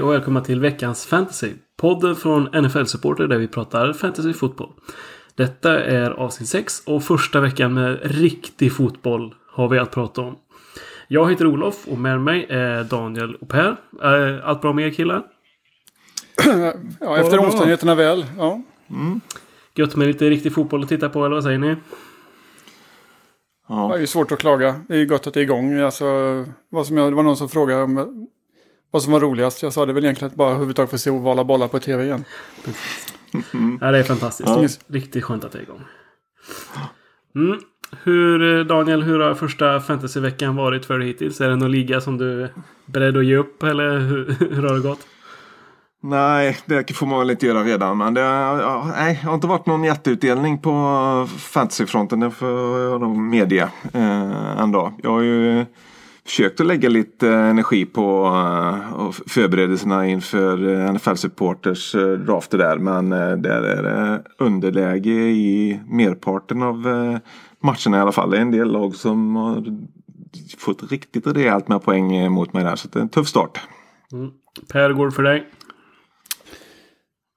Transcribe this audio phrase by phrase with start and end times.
[0.00, 1.52] Hej och välkomna till veckans Fantasy.
[1.76, 4.72] Podden från NFL Supporter där vi pratar fantasy fotboll.
[5.34, 10.36] Detta är avsnitt 6 och första veckan med riktig fotboll har vi att prata om.
[11.08, 13.76] Jag heter Olof och med mig är Daniel och Per.
[14.44, 15.22] Allt bra med er killar?
[17.00, 17.46] Ja, efter bra.
[17.46, 18.26] omständigheterna väl.
[18.38, 18.62] Ja.
[19.74, 21.76] Gött med lite riktig fotboll att titta på eller vad säger ni?
[23.68, 24.80] Det är svårt att klaga.
[24.88, 25.78] Det är ju gott att det är igång.
[25.78, 26.04] Alltså,
[26.68, 28.28] vad som jag, det var någon som frågade om
[28.90, 29.62] vad som var roligast.
[29.62, 32.24] Jag sa det väl egentligen att bara överhuvudtaget få se ovala bollar på tv igen.
[33.80, 34.80] Ja, det är fantastiskt.
[34.86, 35.84] Riktigt skönt att det är igång.
[37.34, 37.60] Mm.
[38.02, 41.40] Hur, Daniel, hur har första fantasyveckan varit för dig hittills?
[41.40, 42.52] Är det någon liga som du är
[42.86, 45.06] beredd att ge upp eller hur, hur har det gått?
[46.02, 47.98] Nej, det får man väl inte göra redan.
[47.98, 52.20] Men det, ja, nej, det har inte varit någon jätteutdelning på fantasyfronten.
[52.20, 54.92] Det får jag nog medge eh, ändå.
[55.02, 55.66] Jag har ju
[56.30, 62.78] försökt att lägga lite energi på eh, förberedelserna inför eh, NFL Supporters eh, drafter där.
[62.78, 63.10] Men
[63.42, 66.82] där är det underläge i merparten av
[67.60, 68.30] matcherna i alla fall.
[68.30, 69.64] Det är en del lag som har
[70.58, 72.76] fått riktigt rejält med poäng mot mig där.
[72.76, 73.60] Så det är en tuff start.
[74.72, 75.48] Per, hur går det för dig?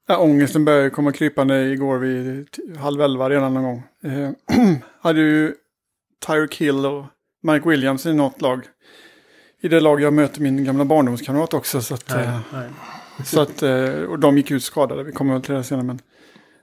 [0.07, 2.47] Ja, ångesten började komma krypande igår vid
[2.79, 3.83] halv elva redan någon gång.
[4.03, 4.29] Eh,
[5.01, 5.53] hade ju
[6.27, 7.05] Tyreek Hill och
[7.43, 8.63] Mike Williams i något lag.
[9.63, 11.81] I det lag jag möter min gamla barndomskamrat också.
[11.81, 12.69] Så att, eh, Nej.
[13.25, 15.85] Så att, eh, och de gick ut skadade, vi kommer väl till det senare.
[15.85, 15.99] Men,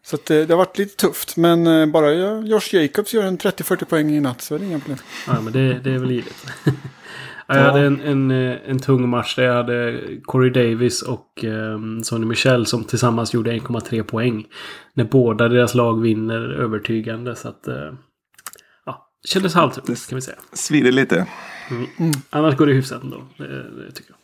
[0.03, 3.39] så att, eh, det har varit lite tufft, men bara jag- Josh Jacobs gör en
[3.39, 4.99] 30-40 poäng i natt så är det inga problem.
[5.27, 6.47] Ja, men det, det är väl givet.
[6.65, 12.05] ja, jag hade en, en, en tung match där jag hade Corey Davis och um,
[12.05, 14.45] Sonny Michel som tillsammans gjorde 1,3 poäng.
[14.95, 17.37] När båda deras lag vinner övertygande.
[17.37, 17.69] Så att...
[17.69, 17.75] eh,
[18.87, 20.37] ja, kändes halvtrött kan vi säga.
[20.53, 21.27] Svider lite.
[22.31, 23.23] Annars går det hyfsat ändå.
[23.37, 24.17] Det, det tycker jag.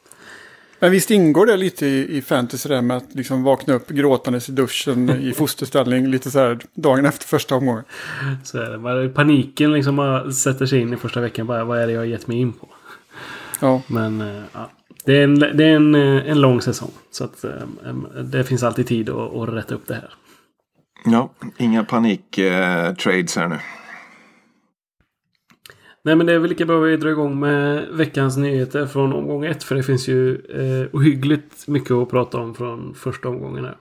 [0.78, 4.48] Men visst ingår det lite i, i fantasy det med att liksom vakna upp gråtandes
[4.48, 7.84] i duschen i fosterställning lite så här dagen efter första omgången.
[8.44, 8.78] Så är det.
[8.78, 11.46] Bara Paniken liksom bara sätter sig in i första veckan.
[11.46, 12.68] Bara, vad är det jag har gett mig in på?
[13.60, 14.70] Ja, Men eh, ja,
[15.04, 16.90] det är, en, det är en, eh, en lång säsong.
[17.10, 20.14] Så att eh, det finns alltid tid att, att rätta upp det här.
[21.04, 23.58] Ja, inga panik-trades här nu.
[26.06, 29.12] Nej men det är väl lika bra att vi drar igång med veckans nyheter från
[29.12, 29.64] omgång ett.
[29.64, 33.76] För det finns ju eh, ohyggligt mycket att prata om från första omgången här.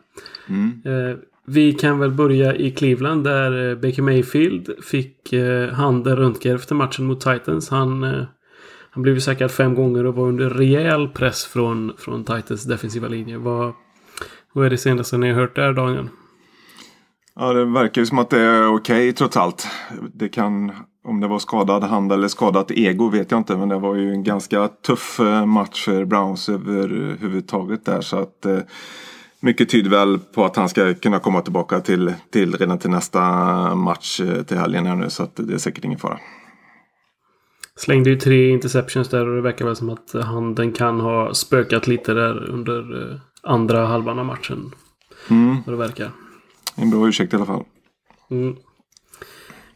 [0.86, 6.56] Eh, vi kan väl börja i Cleveland där eh, Baker Mayfield fick eh, handen röntgen
[6.56, 7.70] efter matchen mot Titans.
[7.70, 8.24] Han, eh,
[8.90, 13.08] han blev ju säkrad fem gånger och var under rejäl press från, från Titans defensiva
[13.08, 13.38] linje.
[13.38, 13.74] Vad,
[14.54, 16.08] vad är det senaste ni har hört där Daniel?
[17.40, 19.68] Ja, det verkar ju som att det är okej trots allt.
[20.14, 20.72] Det kan,
[21.04, 23.58] om det var skadad hand eller skadat ego vet jag inte.
[23.58, 28.02] Men det var ju en ganska tuff eh, match för Browns överhuvudtaget där.
[28.02, 28.60] Så att eh,
[29.40, 33.22] mycket tyder väl på att han ska kunna komma tillbaka till, till redan till nästa
[33.76, 35.10] match eh, till helgen här nu.
[35.10, 36.20] Så att det är säkert ingen fara.
[37.78, 41.88] Slängde ju tre interceptions där och det verkar väl som att handen kan ha spökat
[41.88, 42.84] lite där under
[43.44, 44.72] andra halvan av matchen.
[45.30, 46.12] Mm, Vad det verkar
[46.76, 47.64] en bra ursäkt i alla fall.
[48.32, 48.56] Mm.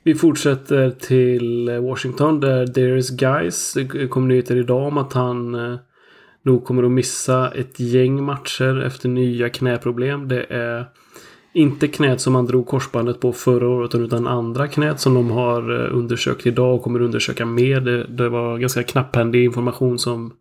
[0.03, 5.55] Vi fortsätter till eh, Washington där Darius Guys eh, kom nyheter idag om att han
[5.55, 5.75] eh,
[6.43, 10.27] nog kommer att missa ett gäng matcher efter nya knäproblem.
[10.27, 10.85] Det är
[11.53, 15.71] inte knät som han drog korsbandet på förra året utan andra knät som de har
[15.71, 17.81] undersökt idag och kommer att undersöka mer.
[17.81, 20.33] Det, det var ganska knapphändig information som,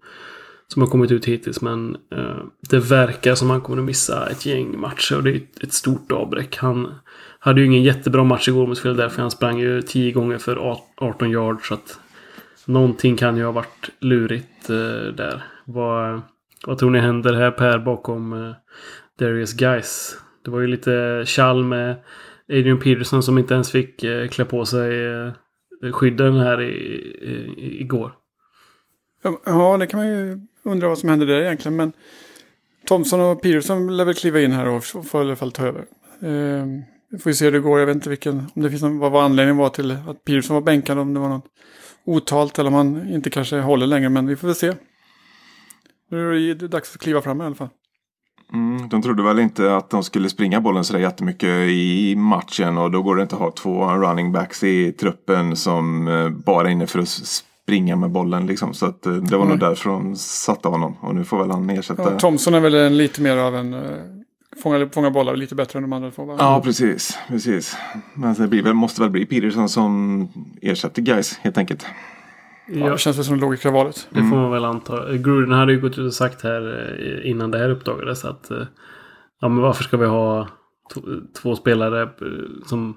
[0.72, 2.36] som har kommit ut hittills men eh,
[2.70, 5.72] det verkar som han kommer att missa ett gäng matcher och det är ett, ett
[5.72, 6.56] stort avbräck.
[6.56, 6.94] Han
[7.38, 9.22] hade ju ingen jättebra match igår mot Philadelphia.
[9.22, 10.56] Han sprang ju 10 gånger för
[10.96, 12.00] 18 yards så att
[12.64, 15.42] någonting kan ju ha varit lurigt eh, där.
[15.64, 16.20] Vad,
[16.66, 18.54] vad tror ni händer här Per bakom eh,
[19.18, 20.16] Darius Guys?
[20.44, 21.96] Det var ju lite tjall med
[22.48, 25.32] Adrian Peterson som inte ens fick eh, klä på sig eh,
[25.92, 26.74] skydden här i,
[27.56, 28.12] i, igår.
[29.44, 31.76] Ja, det kan man ju Undrar vad som händer där egentligen.
[31.76, 31.92] Men
[32.86, 35.80] Thompson och Peterson lär väl kliva in här och får i alla fall ta över.
[36.22, 36.66] Eh,
[37.10, 37.78] vi får ju se hur det går.
[37.78, 40.54] Jag vet inte vilken, om det finns någon, vad var anledningen var till att Peterson
[40.54, 40.98] var bänkad.
[40.98, 41.46] Om det var något
[42.04, 44.08] otalt eller om han inte kanske håller längre.
[44.08, 44.74] Men vi får väl se.
[46.10, 47.68] Nu är det dags att kliva fram i alla fall.
[48.52, 52.90] Mm, de trodde väl inte att de skulle springa bollen sådär jättemycket i matchen och
[52.90, 56.72] då går det inte att ha två running backs i truppen som eh, bara är
[56.72, 57.08] inne för att
[57.68, 58.74] springa med bollen liksom.
[58.74, 59.58] Så att, eh, det var nog Mm.
[59.58, 62.02] därför de satte honom och nu får väl han ersätta.
[62.02, 63.82] Ja, Thompson är väl en, lite mer av en uh,
[64.62, 66.36] fånga, fånga bollar lite bättre än de andra två.
[66.38, 67.18] Ja, precis.
[67.28, 67.76] precis.
[68.14, 70.28] Men det blir väl, måste väl bli Peterson som
[70.62, 71.86] ersätter guys helt enkelt.
[72.68, 74.08] Ja, det känns väl som det logiska valet.
[74.10, 75.12] Det får man väl anta.
[75.16, 78.66] Gruden hade ju gått ut och sagt här eh, innan det här uppdagades att eh,
[79.40, 80.48] ja, men varför ska vi ha
[81.42, 82.08] två spelare eh,
[82.66, 82.96] som,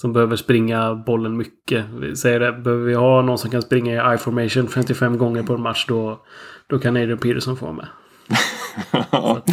[0.00, 1.84] som behöver springa bollen mycket?
[2.00, 5.54] Vi säger det, behöver vi ha någon som kan springa i I-formation 55 gånger på
[5.54, 6.24] en match då,
[6.66, 7.86] då kan Adrian Peterson få med.
[9.10, 9.50] så att,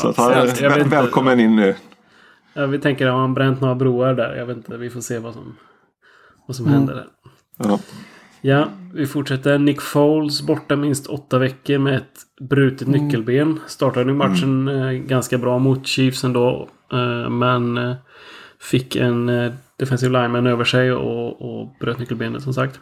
[0.00, 0.48] så att han är
[0.78, 0.84] inte.
[0.90, 1.74] välkommen in nu.
[2.54, 4.36] Ja, vi tänker, har han bränt några broar där?
[4.36, 5.56] Jag vet inte, vi får se vad som,
[6.46, 7.06] vad som händer där.
[7.56, 7.78] Ja.
[8.40, 9.58] Ja, vi fortsätter.
[9.58, 13.60] Nick Foles borta minst åtta veckor med ett brutet nyckelben.
[13.66, 16.68] Startade nu matchen eh, ganska bra mot Chiefs ändå.
[16.92, 17.96] Eh, men eh,
[18.60, 22.80] fick en eh, defensive lineman över sig och, och bröt nyckelbenet som sagt.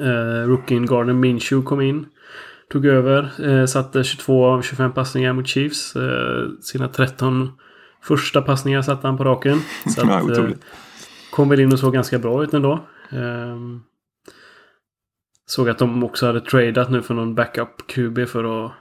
[0.00, 2.06] Eh, Rookien Gardner Minshew kom in.
[2.70, 3.48] Tog över.
[3.48, 5.96] Eh, satte 22 av 25 passningar mot Chiefs.
[5.96, 7.52] Eh, sina 13
[8.02, 9.60] första passningar satte han på raken.
[9.86, 10.48] Så att, eh,
[11.30, 12.80] kom väl in och såg ganska bra ut ändå.
[13.10, 13.80] Ehm,
[15.46, 18.72] såg att de också hade tradat nu för någon backup QB för att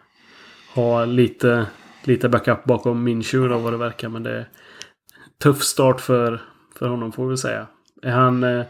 [0.75, 1.65] ha lite,
[2.03, 4.09] lite backup bakom Minshew då vad det verkar.
[4.09, 4.45] Men det
[5.43, 6.41] tuff start för,
[6.79, 7.67] för honom får vi säga.
[8.03, 8.65] Är han eh,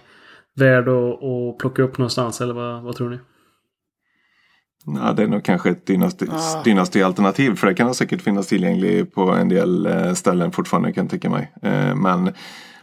[0.56, 3.20] värd att, att plocka upp någonstans eller vad, vad tror ni?
[4.86, 6.64] Ja, det är nog kanske ett dynasti, Ah.
[6.64, 7.56] dynasti-alternativ.
[7.56, 11.30] För det kan säkert finnas tillgänglig på en del eh, ställen fortfarande kan jag tänka
[11.30, 11.52] mig.
[11.62, 12.34] Eh, Men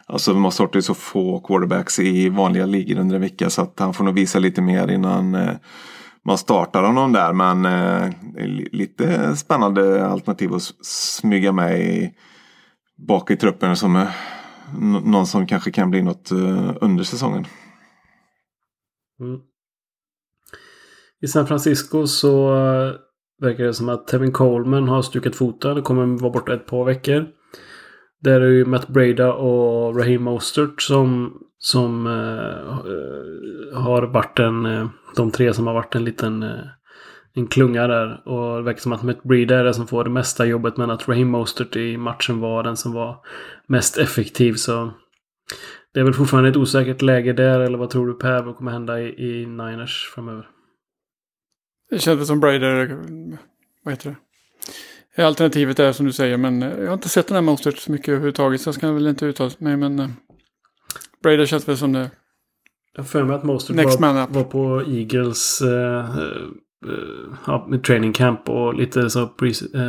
[0.06, 3.50] alltså, man startar ju så få quarterbacks i vanliga ligor under en vecka.
[3.50, 5.50] Så att han får nog visa lite mer innan eh,
[6.24, 7.32] man startar honom där.
[7.32, 8.04] Men eh,
[8.42, 12.12] är lite spännande alternativ att smyga med i,
[13.06, 14.08] bak i truppen som är
[15.04, 17.44] någon som kanske kan bli något eh, under säsongen.
[19.20, 19.40] Mm.
[21.22, 22.92] I San Francisco så eh,
[23.40, 25.78] verkar det som att Tevin Coleman har stukat foten.
[25.78, 27.26] och kommer vara borta ett par veckor.
[28.20, 34.88] Där är ju Matt Breda och Raheem Mostert som, som eh, eh har varit en...
[35.16, 36.42] De tre som har varit en liten...
[36.42, 36.64] Eh,
[37.34, 38.28] en klunga där.
[38.28, 40.76] Och det verkar som att Matt Breda är den som får det mesta jobbet.
[40.76, 43.18] Men att Raheem Mostert i matchen var den som var
[43.66, 44.54] mest effektiv.
[44.54, 44.90] Så
[45.94, 47.60] det är väl fortfarande ett osäkert läge där.
[47.60, 48.42] Eller vad tror du Per?
[48.42, 50.48] Vad kommer hända i, i Niners framöver?
[51.90, 52.98] Det väl som Braider,
[53.82, 54.16] vad heter det?
[55.16, 57.92] Alternativet är som du säger, men eh, jag har inte sett den här Mostert så
[57.92, 60.08] mycket överhuvudtaget, så jag ska väl inte uttala mig, men uh,
[61.22, 62.10] Braider känns väl som det.
[62.96, 66.48] Jag för mig att Mostert var, var på Eagles eh, eh,
[67.46, 69.88] ja, med training camp och lite så pre, eh,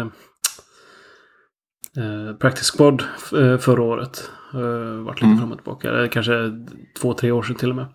[1.97, 3.03] eh, practice squad
[3.33, 4.30] eh, förra året.
[4.53, 5.38] Eh, varit lite Mm.
[5.39, 6.07] fram och tillbaka.
[6.12, 6.33] Kanske
[7.01, 7.86] två, tre år sedan till och med.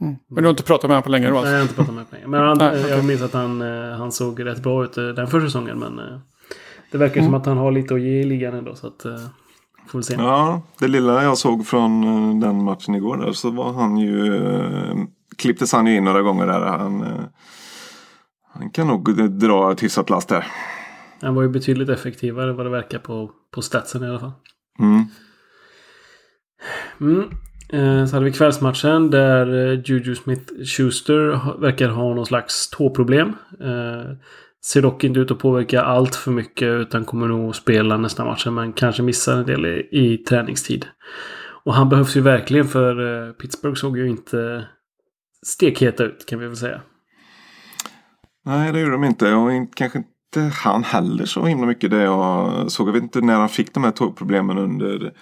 [0.00, 0.14] Mm.
[0.28, 1.50] Men du har inte pratat med honom på länge då Nej, alltså?
[1.52, 2.30] jag har inte pratat med honom.
[2.30, 2.90] Men han, Nej, eh, okej.
[2.96, 5.78] jag minns att han, eh, han såg rätt bra ut eh, den första säsongen.
[5.78, 6.18] Men eh,
[6.92, 7.24] det verkar Mm.
[7.26, 8.74] som att han har lite att ge i ligan ändå.
[8.74, 9.16] Så att, eh,
[9.88, 10.14] får vi se.
[10.18, 14.36] Ja, det lilla jag såg från eh, den matchen igår där så var han ju
[14.46, 14.96] eh,
[15.36, 16.60] klipptes han ju in några gånger där.
[16.60, 17.08] Han, eh,
[18.52, 20.46] han kan nog dra ett hyfsat last där.
[21.22, 24.32] Han var ju betydligt effektivare vad det verkar på, på statsen i alla fall.
[24.78, 25.04] Mm.
[27.00, 27.30] Mm.
[27.72, 33.28] Eh, Så hade vi kvällsmatchen där eh, Juju Smith-Schuster verkar ha någon slags tåproblem.
[33.60, 34.16] Eh,
[34.64, 38.54] Ser dock inte ut att påverka allt för mycket utan kommer nog spela nästa matchen
[38.54, 40.86] men kanske missar en del i, i träningstid.
[41.64, 44.66] Och han behövs ju verkligen för Pittsburgh såg ju inte
[45.46, 46.80] stekheta ut kan vi väl säga.
[48.46, 49.34] Nej, det gjorde de inte.
[49.34, 52.88] Och in- kanske inte han heller så himla mycket det jag såg.
[52.88, 55.12] Jag vet inte när han fick de här tågproblemen under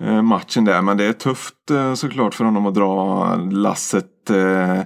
[0.00, 0.82] eh, matchen där.
[0.82, 4.80] Men det är tufft eh, såklart för honom att dra lasset eh,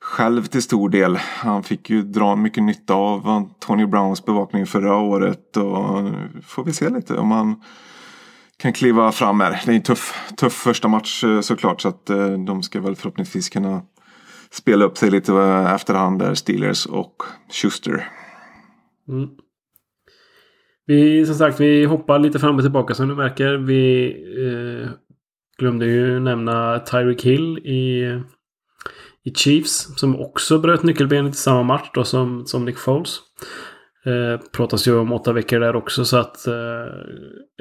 [0.00, 1.16] själv till stor del.
[1.16, 5.56] Han fick ju dra mycket nytta av Antonio Browns bevakning förra året.
[5.56, 7.62] Och nu får vi se lite om han
[8.58, 9.62] kan kliva fram här.
[9.66, 11.80] Det är en tuff, tuff första match eh, såklart.
[11.80, 13.82] Så att eh, de ska väl förhoppningsvis kunna
[14.56, 17.22] spela upp sig lite eh, efterhand där Steelers och
[17.52, 18.08] Schuster.
[19.08, 19.28] Mm.
[20.86, 23.54] Vi, som sagt, vi hoppar lite fram och tillbaka som du märker.
[23.54, 24.06] Vi
[24.46, 24.90] eh,
[25.58, 28.04] glömde ju nämna Tyreek Hill i,
[29.24, 29.98] i Chiefs.
[29.98, 33.18] Som också bröt nyckelbenet i samma match då som, som Nick Foles.
[34.04, 36.86] Eh, pratas ju om åtta veckor där också så att eh,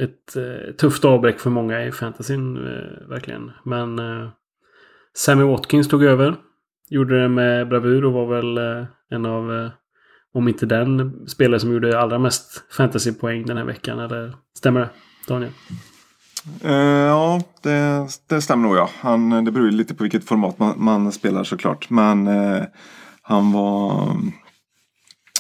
[0.01, 3.51] ett eh, tufft avbräck för många i fantasyn eh, verkligen.
[3.63, 4.29] Men eh,
[5.13, 6.35] Sammy Watkins tog över.
[6.89, 9.71] Gjorde det med bravur och var väl eh, en av eh,
[10.33, 13.99] om inte den spelare som gjorde allra mest fantasypoäng den här veckan.
[13.99, 14.89] Eller stämmer det?
[15.27, 15.51] Daniel?
[16.63, 16.71] Eh,
[17.07, 18.89] ja, det, det stämmer nog ja.
[18.99, 21.89] Han, det beror ju lite på vilket format man, man spelar såklart.
[21.89, 22.63] Men eh,
[23.21, 24.15] han var,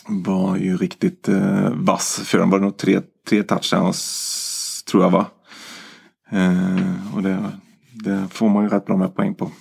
[0.07, 2.21] var ju riktigt eh, vass.
[2.25, 5.25] För han var nog tre tre touchdowns tror jag va.
[6.31, 7.51] Eh, och det,
[7.91, 9.51] det får man ju rätt bra med poäng på.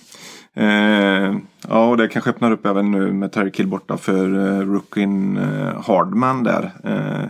[0.55, 1.35] Eh,
[1.67, 5.37] ja, och det kanske öppnar upp även nu med Terry Kill borta för eh, rookien
[5.37, 6.71] eh, Hardman där.
[6.83, 7.29] Eh,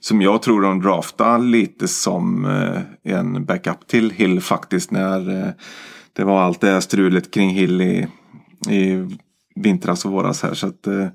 [0.00, 4.90] som jag tror de draftar lite som eh, en backup till Hill faktiskt.
[4.90, 5.50] När eh,
[6.12, 8.08] det var allt det här strulet kring Hill i,
[8.70, 9.08] i
[9.54, 10.54] vintras och våras här.
[10.54, 11.06] Så att eh,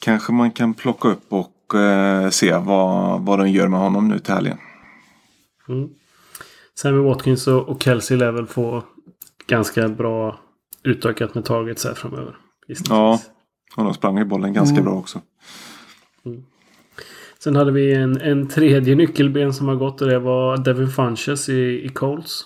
[0.00, 4.18] kanske man kan plocka upp och eh, se vad, vad de gör med honom nu
[4.18, 4.58] till helgen.
[5.68, 5.88] Mm.
[6.74, 8.82] Sammy Watkins och, och Kelsey lär väl få
[9.46, 10.38] ganska bra
[10.84, 12.36] utökat med targets här framöver.
[12.88, 13.20] Ja,
[13.76, 14.84] och de sprang i bollen ganska Mm.
[14.84, 15.20] bra också.
[17.38, 21.48] Sen hade vi en, en tredje nyckelben som har gått och det var Devin Funches
[21.48, 22.44] i, i Colts.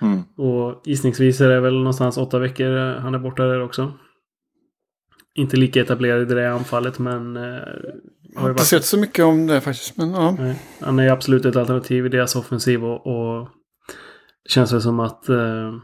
[0.00, 0.22] Mm.
[0.36, 3.92] Och gissningsvis är det väl någonstans åtta veckor eh, han är borta där också.
[5.34, 7.36] Inte lika etablerad i det där anfallet men...
[7.36, 7.60] Eh, har ju
[8.34, 9.96] Jag har inte varit, sett så mycket om det faktiskt.
[9.96, 10.36] Men ja.
[10.38, 13.48] nej, han är absolut ett alternativ i deras offensiv och, och
[14.48, 15.74] känns det som att eh,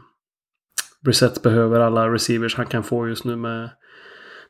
[1.03, 3.69] Brissett behöver alla receivers han kan få just nu med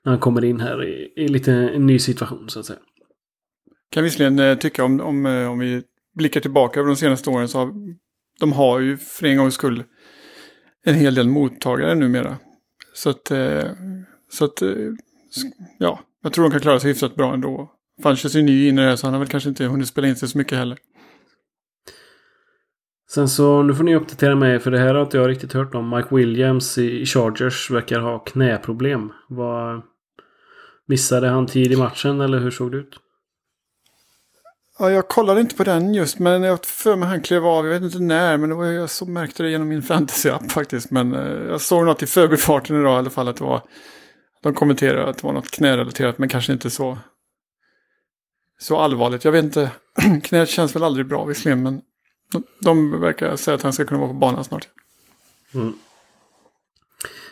[0.03, 2.79] när han kommer in här i, i lite en ny situation så att säga.
[3.91, 5.83] Kan visserligen eh, tycka om, om, eh, om vi
[6.15, 7.73] blickar tillbaka över de senaste åren så har
[8.39, 9.83] de har ju för en gångs skull
[10.85, 12.37] en hel del mottagare numera.
[12.93, 13.71] Så att, eh,
[14.31, 14.61] så att
[15.79, 17.71] ja, jag tror de kan klara sig hyfsat bra ändå.
[18.03, 19.87] Funches är ju ny in i det här så han har väl kanske inte hunnit
[19.87, 20.77] spela in sig så mycket heller.
[23.13, 25.75] Sen så, nu får ni uppdatera mig för det här har inte jag riktigt hört
[25.75, 25.89] om.
[25.89, 29.11] Mike Williams i Chargers verkar ha knäproblem.
[29.29, 29.83] Var,
[30.87, 32.95] missade han tid i matchen eller hur såg det ut?
[34.79, 37.65] Ja, jag kollade inte på den just, men jag har för mig han klev av,
[37.65, 40.91] jag vet inte när, men det var, jag så märkte det genom min fantasy-app faktiskt.
[40.91, 43.61] Men eh, jag såg något i förbifarten idag i alla fall, att det var,
[44.41, 46.97] de kommenterade att det var något knärelaterat, men kanske inte så,
[48.59, 49.25] så allvarligt.
[49.25, 49.71] Jag vet inte,
[50.23, 51.81] knät känns väl aldrig bra visserligen, men
[52.59, 54.67] de, verkar säga att han ska kunna vara på banan snart.
[55.53, 55.73] Mm.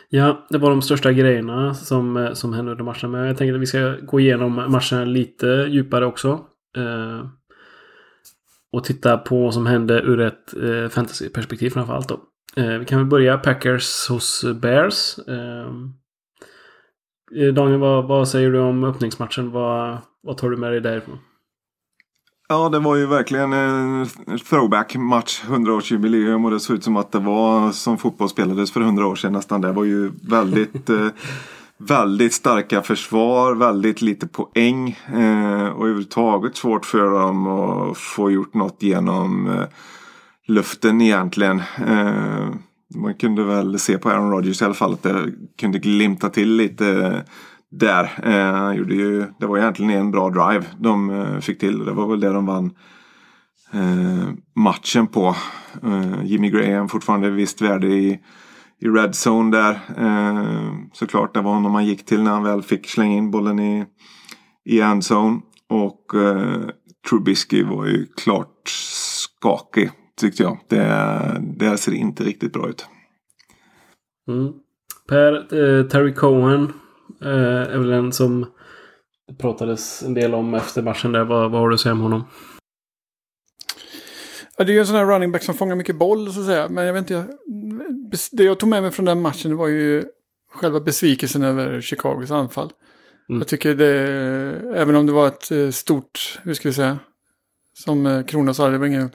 [0.08, 3.10] Ja, det var de största grejerna som, eh, som hände under matchen.
[3.10, 6.46] Men jag tänker att vi ska gå igenom matchen lite djupare också.
[6.76, 7.26] Eh,
[8.72, 12.20] och titta på vad som hände ur ett eh, fantasyperspektiv framförallt då.
[12.56, 15.18] Eh, vi kan väl börja Packers hos Bears.
[15.18, 15.66] Eh,
[17.36, 19.50] eh Daniel, vad, vad säger du om öppningsmatchen?
[19.50, 21.18] Vad, vad tar du med dig därifrån?
[22.52, 24.06] Ja, det var ju verkligen en
[24.48, 25.42] throwback-match.
[25.46, 29.16] 100-årsjubileum och det såg ut som att det var som fotboll spelades för 100 år
[29.16, 29.60] sedan nästan.
[29.60, 31.06] Det var ju väldigt, eh,
[31.78, 38.54] väldigt starka försvar, väldigt lite poäng eh, och överhuvudtaget svårt för dem att få gjort
[38.54, 39.64] något genom eh,
[40.46, 41.62] luften egentligen.
[42.94, 46.56] Man kunde väl se på Aaron Rodgers i alla fall att det kunde glimta till
[46.56, 47.22] lite
[47.72, 48.10] där.
[48.22, 51.84] Eh, gjorde ju, det var egentligen en bra drive de eh, fick till.
[51.84, 52.70] Det var väl det de vann
[53.72, 55.36] eh, matchen på.
[55.82, 58.20] Eh, Jimmy Graham fortfarande visst värde i,
[58.80, 59.80] i red zone där.
[59.98, 63.58] Eh, såklart det var honom man gick till när han väl fick slänga in bollen
[63.60, 63.84] i,
[64.64, 65.40] i endzone.
[65.68, 66.60] Och eh,
[67.10, 70.58] Trubisky var ju klart skakig tyckte jag.
[70.68, 72.86] Det, det ser inte riktigt bra ut.
[74.28, 74.52] Mm.
[75.08, 76.72] Per, eh, Terry Cohen
[77.22, 78.46] är väl en som
[79.28, 81.24] det pratades en del om efter matchen där.
[81.24, 82.24] Vad, vad har du att säga om honom?
[84.56, 86.46] Ja, det är ju en sån här running back som fångar mycket boll så att
[86.46, 86.68] säga.
[86.68, 87.26] Men jag vet inte, jag,
[88.32, 90.04] det jag tog med mig från den matchen var ju
[90.52, 92.72] själva besvikelsen över Chicagos anfall.
[93.28, 93.40] Mm.
[93.40, 93.88] Jag tycker det,
[94.74, 96.98] även om det var ett eh, stort, hur ska vi säga,
[97.74, 99.10] som eh, Krona sa, det var ingen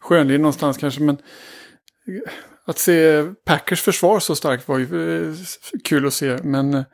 [0.00, 2.32] skönlinje någonstans kanske, men eh,
[2.64, 5.34] att se Packers försvar så starkt var ju
[5.84, 6.38] kul att se.
[6.42, 6.84] Men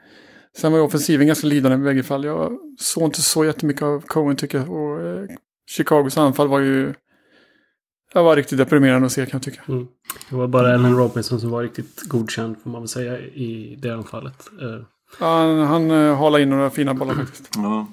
[0.57, 2.25] sen var ju offensiven ganska lidande i bägge fall.
[2.25, 4.71] Jag såg inte så jättemycket av Cohen tycker jag.
[4.71, 5.25] Och eh,
[5.71, 6.95] Chicagos anfall var ju
[8.13, 9.63] det var riktigt deprimerande att se kan jag tycka.
[9.69, 9.87] Mm.
[10.31, 13.91] Det var bara Allen Robinson som var riktigt godkänd får man väl säga i det
[13.91, 14.49] anfallet.
[14.61, 14.85] Eh,
[15.21, 17.51] Ja, han han uh, halade in några fina bollar faktiskt.
[17.55, 17.87] Ja.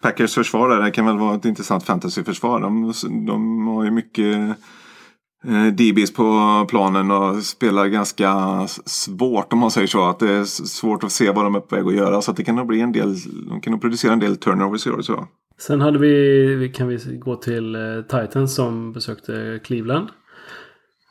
[0.00, 2.60] Packers försvar där, det kan väl vara ett intressant fantasyförsvar.
[2.60, 2.92] De,
[3.26, 4.52] de har ju mycket eh,
[5.44, 8.32] Eh, DBs på planen och spelar ganska
[8.86, 10.04] svårt om man säger så.
[10.04, 12.22] Att det är svårt att se vad de är på väg att göra.
[12.22, 13.16] Så att det kan nog bli en del,
[13.48, 15.02] de kan nog producera en del turnovers i år.
[15.02, 15.28] Så.
[15.58, 20.08] Sen hade vi, kan vi gå till eh, Titans som besökte Cleveland.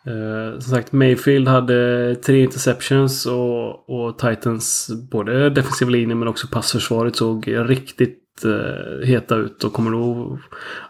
[0.05, 6.47] Eh, som sagt, Mayfield hade tre interceptions och, och Titans både defensiva linje men också
[6.47, 10.39] passförsvaret såg riktigt eh, heta ut och kommer nog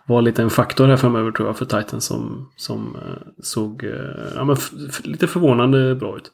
[0.06, 4.34] vara lite en faktor här framöver tror jag för Titans som, som eh, såg eh,
[4.36, 4.56] ja, men
[5.04, 6.32] lite förvånande bra ut.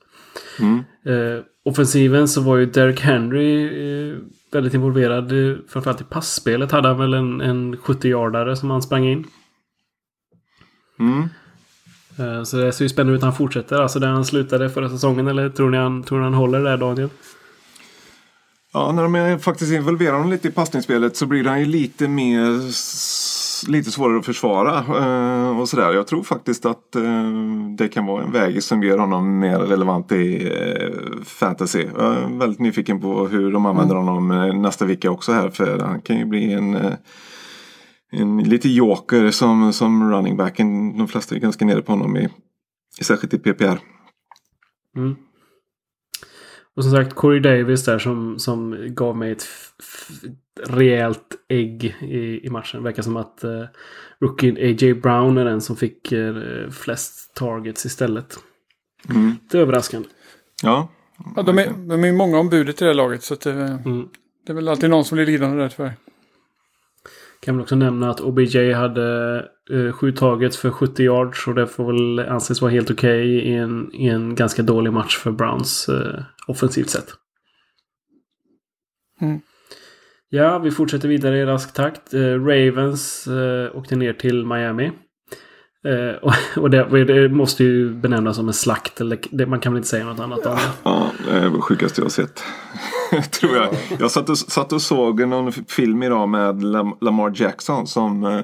[0.60, 0.78] Mm.
[1.06, 3.66] Eh, offensiven så var ju Derek Henry
[4.10, 4.18] eh,
[4.52, 5.32] väldigt involverad.
[5.52, 9.24] eh, Framförallt i passspelet hade han väl en, en 70-yardare som han sprang in.
[11.00, 11.24] Mm.
[12.20, 13.82] Eh, Så det ser ju spännande ut han fortsätter.
[13.82, 15.28] Alltså där han slutade förra säsongen.
[15.28, 17.10] Eller tror ni han, tror ni han håller där Daniel?
[18.76, 22.52] Ja, när de faktiskt involverar honom lite i passningsspelet så blir han ju lite mer
[23.72, 25.94] lite svårare att försvara eh, och sådär.
[25.94, 27.32] Jag tror faktiskt att eh,
[27.78, 31.88] det kan vara en väg som gör honom mer relevant i eh, fantasy.
[31.98, 35.80] Jag är väldigt nyfiken på hur de använder honom eh, nästa vecka också här för
[35.80, 36.78] han kan ju bli en
[38.12, 40.58] en lite joker som, som running back.
[40.58, 42.30] De flesta är ganska nere på honom i,
[43.02, 43.80] särskilt i PPR.
[44.96, 45.16] Mm.
[46.76, 49.48] Och som sagt Corey Davis där som, som gav mig ett
[50.68, 52.84] rejält ägg i, i matchen.
[52.84, 53.64] Verkar som att uh,
[54.20, 54.94] rookien A.J.
[54.94, 56.36] Brown är den som fick eh,
[56.70, 58.38] flest targets istället.
[59.10, 59.36] Mm.
[59.52, 60.08] Det är överraskande.
[60.64, 60.90] Ja,
[61.36, 63.52] Ja, de, är, de är många om budet i det här laget så att det,
[63.52, 64.08] Mm.
[64.46, 65.94] det är väl alltid någon som blir lidande där tyvärr.
[67.40, 69.38] Kan väl också nämna att OBJ hade
[69.72, 71.48] eh, sju targets för 70 yards.
[71.48, 75.18] Och det får väl anses vara helt okej i, en, i en ganska dålig match
[75.18, 77.08] för Browns eh, offensivt sett.
[79.22, 79.40] Mm.
[80.30, 82.14] Ja, vi fortsätter vidare i rask takt.
[82.14, 84.92] Eh, Ravens eh, åkte ner till Miami.
[85.86, 86.34] Eh, och
[86.64, 89.02] och det, det måste ju benämnas som en slakt.
[89.02, 90.62] Eller, det, man kan väl inte säga något annat om det.
[90.84, 92.44] Ja, det är det sjukaste jag har sett.
[93.32, 93.70] Tror jag.
[94.00, 98.40] Jag satt och, satt och såg någon film idag med Lam- Lamar Jackson som eh,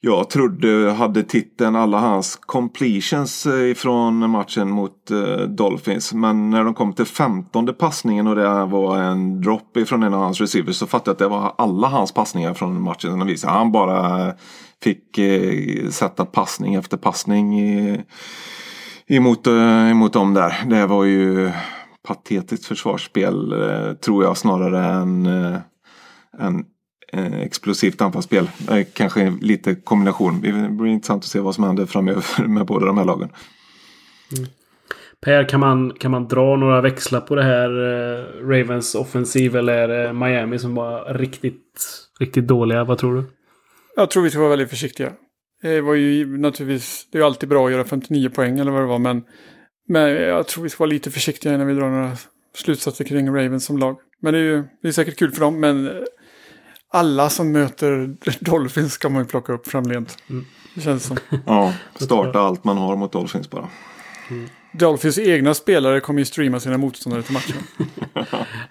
[0.00, 6.12] jag trodde hade titeln alla hans completions eh, ifrån matchen mot eh, Dolphins.
[6.12, 10.20] Men när de kom till femtonde passningen och det var en drop ifrån en av
[10.20, 13.36] hans receivers så fattade jag att det var alla hans passningar från matchen.
[13.44, 14.34] Han bara eh,
[14.82, 15.18] fick
[15.90, 17.60] sätta passning efter passning.
[19.06, 19.46] Emot,
[19.90, 20.64] emot dem där.
[20.66, 21.50] Det var ju
[22.08, 23.54] patetiskt försvarsspel
[24.04, 25.26] tror jag snarare än,
[26.38, 26.64] än
[27.12, 28.50] explosivt anfallsspel.
[28.70, 30.40] Eh, kanske lite kombination.
[30.40, 33.28] Det blir intressant att se vad som händer framöver med båda de här lagen.
[35.20, 39.72] Per, kan man, kan man dra några växlar på det här eh, Ravens offensiv eller
[39.72, 41.88] är det Miami som var riktigt,
[42.20, 42.84] riktigt dåliga?
[42.84, 43.24] Vad tror du?
[43.96, 45.12] Jag tror vi ska vara väldigt försiktiga.
[45.62, 48.80] Det var ju naturligtvis, det är ju alltid bra att göra 59 poäng eller vad
[48.82, 49.22] det var, men,
[49.88, 52.12] men jag tror vi ska vara lite försiktiga innan vi drar några
[52.54, 53.96] slutsatser kring Ravens som lag.
[54.20, 55.90] Men det är ju det är säkert kul för dem, men
[56.90, 60.18] alla som möter Dolphins ska man ju plocka upp framlent.
[60.74, 61.16] Det känns som.
[61.46, 63.68] Ja, starta allt man har mot Dolphins bara.
[64.72, 67.56] Dolphins egna spelare kommer ju streama sina motståndare till matchen.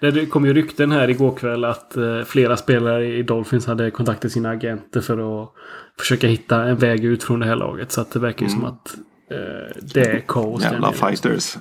[0.00, 4.32] Det kom ju rykten här igår kväll att eh, flera spelare i Dolphins hade kontaktat
[4.32, 5.50] sina agenter för att
[5.98, 7.92] försöka hitta en väg ut från det här laget.
[7.92, 8.94] Så att det verkar ju som att
[9.30, 10.62] eh, det är kaos.
[10.62, 11.56] Jävla fighters.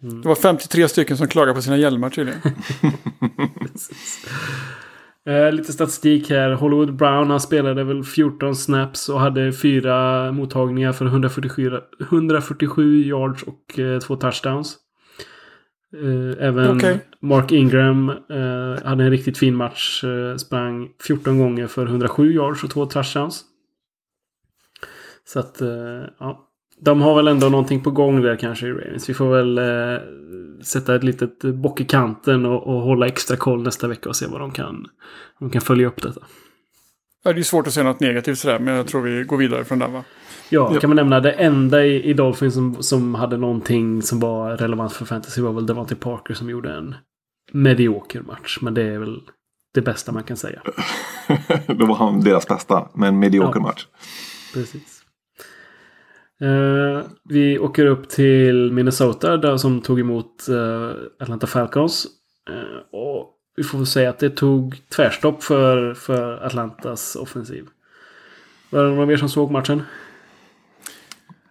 [0.00, 2.40] Det var 53 stycken som klagade på sina hjälmar tydligen.
[5.26, 6.50] Eh, lite statistik här.
[6.50, 13.42] Hollywood Brown han spelade väl 14 snaps och hade fyra mottagningar för 147, 147 yards
[13.42, 14.76] och eh, två touchdowns.
[15.96, 17.04] Eh, även Okej.
[17.20, 20.04] Mark Ingram eh, hade en riktigt fin match.
[20.04, 23.44] Eh, sprang 14 gånger för 107 yards och två touchdowns.
[25.24, 26.49] Så att, eh, ja.
[26.82, 29.08] De har väl ändå någonting på gång där kanske i Ravens.
[29.08, 30.00] Vi får väl eh,
[30.64, 34.26] sätta ett litet bock i kanten och, och hålla extra koll nästa vecka och se
[34.26, 34.86] vad de kan,
[35.40, 36.20] de kan följa upp detta.
[37.24, 39.64] Ja, det är svårt att säga något negativt sådär, men jag tror vi går vidare
[39.64, 40.04] från den va?
[40.48, 40.80] Ja, Ja.
[40.80, 44.92] kan man nämna det enda i, i Dolphins som, som hade någonting som var relevant
[44.92, 46.94] för fantasy var väl Devontae Parker som gjorde en
[47.52, 48.58] medioker match.
[48.60, 49.20] Men det är väl
[49.74, 50.60] det bästa man kan säga.
[51.66, 53.62] Då var han deras bästa, men medioker Ja.
[53.62, 53.86] match.
[54.54, 54.99] Precis.
[56.40, 60.90] Eh, vi åker upp till Minnesota där som tog emot eh,
[61.22, 62.06] Atlanta Falcons.
[62.50, 67.66] Eh, och vi får väl säga att det tog tvärstopp för, för Atlantas offensiv.
[68.70, 69.82] Var det någon mer som såg matchen?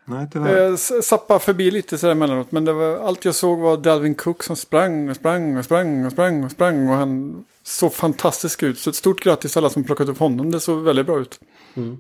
[0.06, 0.68] Nej, tyvärr.
[0.68, 2.52] Eh, s- sappa förbi lite sådär emellanåt.
[2.52, 6.06] Men det var, allt jag såg var Dalvin Cook som sprang och sprang och sprang
[6.06, 6.90] och sprang och sprang.
[6.90, 8.78] Och han såg fantastisk ut.
[8.80, 10.52] Så ett stort grattis till alla som plockat upp honom.
[10.52, 11.40] Det såg väldigt bra ut.
[11.76, 11.98] Mm.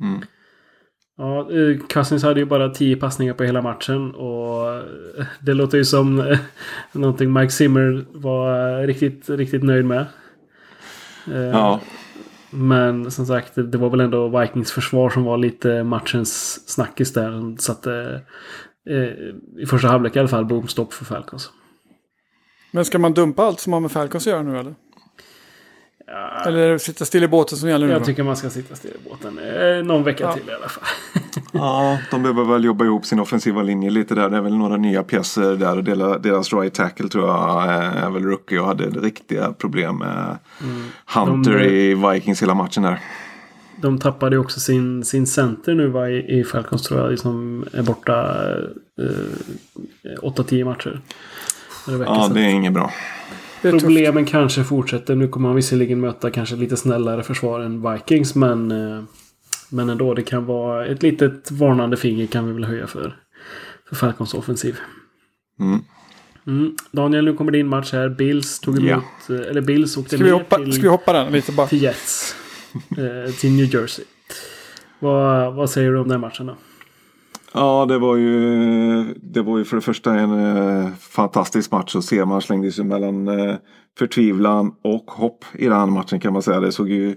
[0.00, 0.20] Mm.
[1.18, 5.78] Ja, eh, Cousins hade ju bara 10 passningar på hela matchen och eh, det låter
[5.78, 6.38] ju som eh,
[6.92, 10.06] någonting Mike Zimmer var riktigt, riktigt nöjd med.
[11.52, 11.80] Ja,
[12.50, 17.56] Men som sagt, det var väl ändå Vikings försvar som var lite matchens snackis där.
[17.60, 18.22] Satte
[18.90, 21.50] eh, i första halvlek i alla fall bomstopp för Falcons.
[22.70, 24.74] Men ska man dumpa allt som har med Falcons att göra nu eller?
[26.46, 29.08] Eller sitta still i båten som gäller nu Jag tycker man ska sitta still i
[29.08, 30.32] båten eh, någon vecka Ja.
[30.32, 30.84] till i alla fall.
[31.52, 34.30] Ja, de behöver väl jobba ihop sin offensiva linje lite där.
[34.30, 35.76] Det är väl några nya pjäser där.
[35.76, 40.84] Och deras right tackle tror jag är väl rookie och hade riktiga problem med mm.
[41.06, 43.00] Hunter de, i Vikings hela matchen där.
[43.76, 47.18] De tappade ju också sin, sin center nu va, i, i Falcons tror jag.
[47.18, 48.44] Som är borta
[49.00, 51.00] eh, 8-10 matcher.
[51.86, 52.92] Ja, det är inget bra.
[53.62, 55.14] Problemen kanske fortsätter.
[55.16, 58.34] Nu kommer man visserligen möta kanske lite snällare försvar än Vikings.
[58.34, 59.02] Men, eh,
[59.70, 63.16] men ändå, det kan vara ett litet varnande finger kan vi väl höja för,
[63.88, 64.78] för Falcons offensiv.
[65.60, 65.80] Mm.
[66.46, 66.76] Mm.
[66.92, 68.08] Daniel, nu kommer din match här.
[68.08, 69.04] Bills tog emot...
[69.28, 69.34] Ja.
[69.34, 70.72] Eh, eller Bills åkte ska ner hoppa, till...
[70.72, 71.66] Ska vi hoppa den lite bara?
[71.66, 72.36] Till Jets.
[72.74, 74.04] eh, till New Jersey.
[74.98, 76.56] Vad, vad säger du om den matchen då?
[77.54, 82.04] Ja, det var ju, det var ju för det första en eh, fantastisk match att
[82.04, 82.24] se.
[82.24, 83.56] Man slängde sig mellan eh,
[83.98, 86.60] förtvivlan och hopp i den matchen kan man säga.
[86.60, 87.16] Det såg ju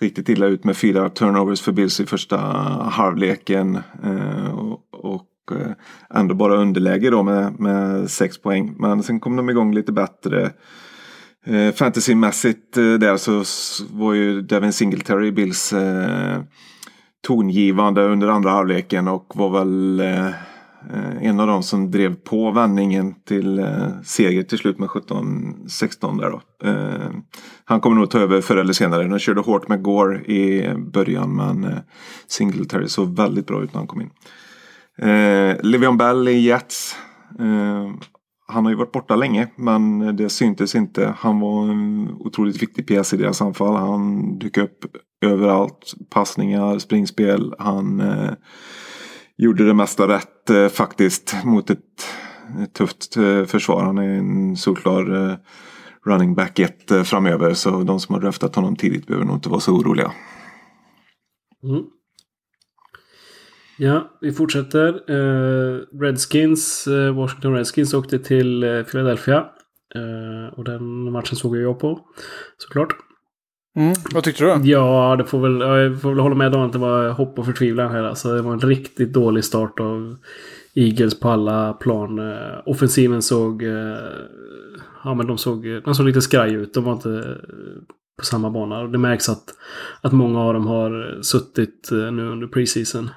[0.00, 2.36] riktigt illa ut med fyra turnovers för Bills i första
[2.90, 3.78] halvleken.
[4.04, 5.72] Eh, och, och eh,
[6.18, 8.74] ändå bara underläge då med, med sex poäng.
[8.78, 10.50] Men sen kom de igång lite bättre.
[11.46, 13.44] Eh, Fantasymässigt eh, där så
[13.90, 16.40] var ju Devin Singletary Bills eh,
[17.26, 20.30] tongivande under andra halvleken och var väl eh,
[21.20, 26.30] en av dem som drev på vändningen till eh, seger till slut med 17-16 där
[26.30, 26.68] då.
[26.68, 27.10] Eh,
[27.64, 29.08] han kommer nog ta över förr eller senare.
[29.08, 31.80] De körde hårt med Gore i början men
[32.26, 34.10] Singletary såg väldigt bra ut när han kom in.
[34.98, 36.96] Eh, Levion Bell i Jets.
[38.48, 41.14] Han har ju varit borta länge men det syntes inte.
[41.18, 43.76] Han var en otroligt viktig pjäs i deras anfall.
[43.76, 44.84] Han dök upp
[45.24, 45.94] överallt.
[46.10, 47.54] Passningar, springspel.
[47.58, 48.30] Han eh,
[49.36, 51.78] gjorde det mesta rätt eh, faktiskt mot ett,
[52.62, 53.84] ett tufft eh, försvar.
[53.84, 55.36] Han är en solklar eh,
[56.06, 57.54] running back 1 eh, framöver.
[57.54, 60.12] Så de som har draftat honom tidigt behöver nog inte vara så oroliga.
[61.62, 61.84] Mm.
[63.78, 65.10] Ja, vi fortsätter.
[65.10, 69.44] Uh, Redskins, uh, Washington Redskins åkte till uh, Philadelphia.
[70.52, 72.00] och den matchen såg jag på.
[72.58, 72.96] Såklart.
[73.76, 74.60] Mm, vad tyckte du då?
[74.64, 77.46] Ja, det får väl, jag får väl hålla med om att det var hopp och
[77.46, 78.02] förtvivlan här.
[78.02, 80.16] Alltså, det var en riktigt dålig start av
[80.74, 82.20] Eagles på alla plan.
[82.66, 83.62] offensiven såg...
[85.04, 86.74] ja, men de såg, de såg lite skraj ut.
[86.74, 87.38] De var inte
[88.18, 88.78] på samma bana.
[88.78, 89.44] Och det märks att,
[90.00, 93.10] att många av dem har suttit nu under preseason.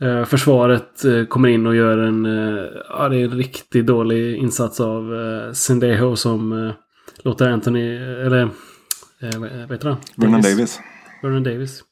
[0.00, 4.36] Eh, försvaret eh, kommer in och gör en, eh, ja, det är en riktigt dålig
[4.36, 6.72] insats av uh, Sendejo som
[7.22, 8.48] låter Anthony, eller
[9.38, 9.98] vad heter han?
[10.16, 10.80] Vernon Davis.
[11.22, 11.82] Vernon Davis.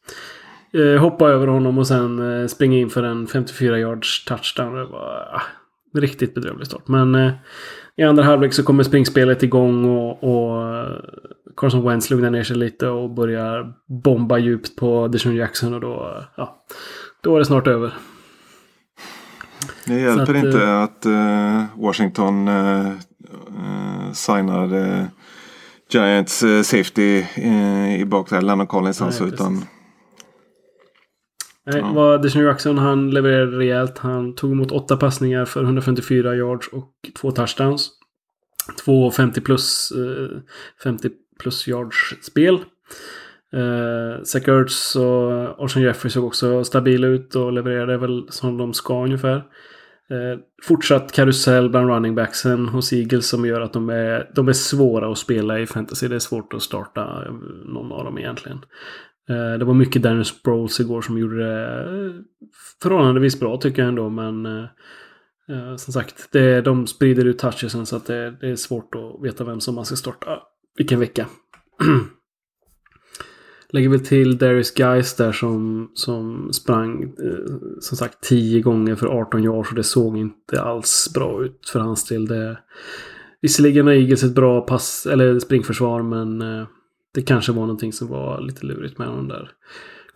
[1.00, 4.74] hoppa över honom och sen springa in för en 54 yards touchdown.
[4.74, 5.42] Det var ah,
[5.98, 6.88] riktigt bedrövlig start.
[6.88, 7.32] Men
[7.96, 10.86] i andra halvlek så kommer springspelet igång och, och
[11.56, 16.24] Carson Wentz lugnar ner sig lite och börjar bomba djupt på Deshaun Jackson och då,
[16.36, 16.64] ja.
[17.20, 17.94] Då är det snart över.
[19.86, 22.92] Det hjälper att, inte uh, att uh, Washington uh,
[24.12, 25.08] signar
[25.90, 27.24] Giants safety
[27.98, 29.26] i bakdelen, Lennon Collins alltså.
[29.26, 29.64] Utan,
[31.66, 31.92] Nej, ja.
[31.92, 33.98] var Deshaun Jackson han levererade rejält.
[33.98, 37.90] Han tog emot åtta passningar för 154 yards och två touchdowns.
[38.84, 39.92] Två 50 plus,
[40.82, 42.64] 50 plus yards spel.
[43.52, 48.74] Eh, Zach Ertz och Orson Jeffrey såg också stabila ut och levererade väl som de
[48.74, 49.36] ska ungefär.
[50.10, 54.52] Eh, fortsatt karusell bland running backsen hos Eagles som gör att de är, de är
[54.52, 56.08] svåra att spela i fantasy.
[56.08, 57.24] Det är svårt att starta
[57.64, 58.58] någon av dem egentligen.
[59.28, 62.12] Eh, det var mycket Dennis Brawls igår som gjorde det eh,
[62.82, 64.08] förhållandevis bra tycker jag ändå.
[64.08, 64.64] Men eh,
[65.50, 69.24] eh som sagt, det, de sprider ut touchesen så att det, det är svårt att
[69.24, 70.42] veta vem som man ska starta
[70.76, 71.26] vilken vecka.
[73.72, 79.06] Lägger väl till Darius Guys där som, som sprang eh, som sagt 10 gånger för
[79.06, 82.26] 18 yards och det såg inte alls bra ut för hans del.
[82.26, 82.58] Det,
[83.40, 86.66] visserligen har Eagles ett bra pass eller springförsvar men eh,
[87.14, 89.50] det kanske var någonting som var lite lurigt med honom där.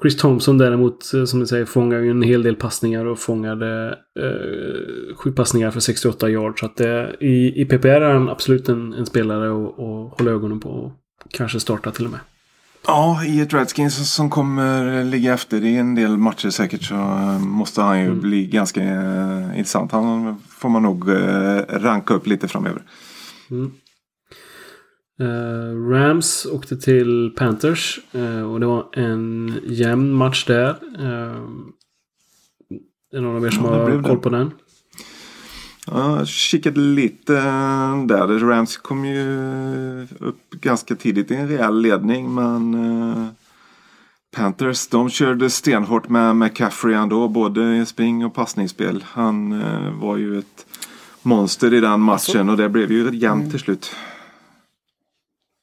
[0.02, 3.98] Chris Thompson däremot, eh, som du säger, fångar ju en hel del passningar och fångade
[4.20, 6.60] eh, sju passningar för 68 yards.
[6.60, 10.60] Så att det, i, i PPR är han absolut en, en spelare att hålla ögonen
[10.60, 10.92] på och
[11.30, 12.20] kanske starta till och med.
[12.86, 17.38] Ja, i ett Redskins som kommer ligga efter i en del matcher säkert så eh,
[17.38, 18.20] måste han ju mm.
[18.20, 19.92] bli ganska uh, intressant.
[19.92, 22.82] Han får man nog uh, ranka upp lite framöver.
[23.50, 23.72] Mm.
[25.20, 28.00] Uh, Rams åkte till Panthers
[28.52, 30.76] och det var en jämn match där.
[33.12, 34.50] Är det någon av er som ja, har koll på den?
[35.86, 38.38] Ja, jag kikade lite eh, där.
[38.38, 43.26] Rams kom ju upp ganska tidigt i en rejäl ledning men eh,
[44.36, 49.04] Panthers, de körde stenhårt med McCaffrey ändå, både i spring och passningsspel.
[49.08, 50.66] Han eh, var ju ett
[51.22, 53.96] monster i den matchen och det blev ju jämnt till slut.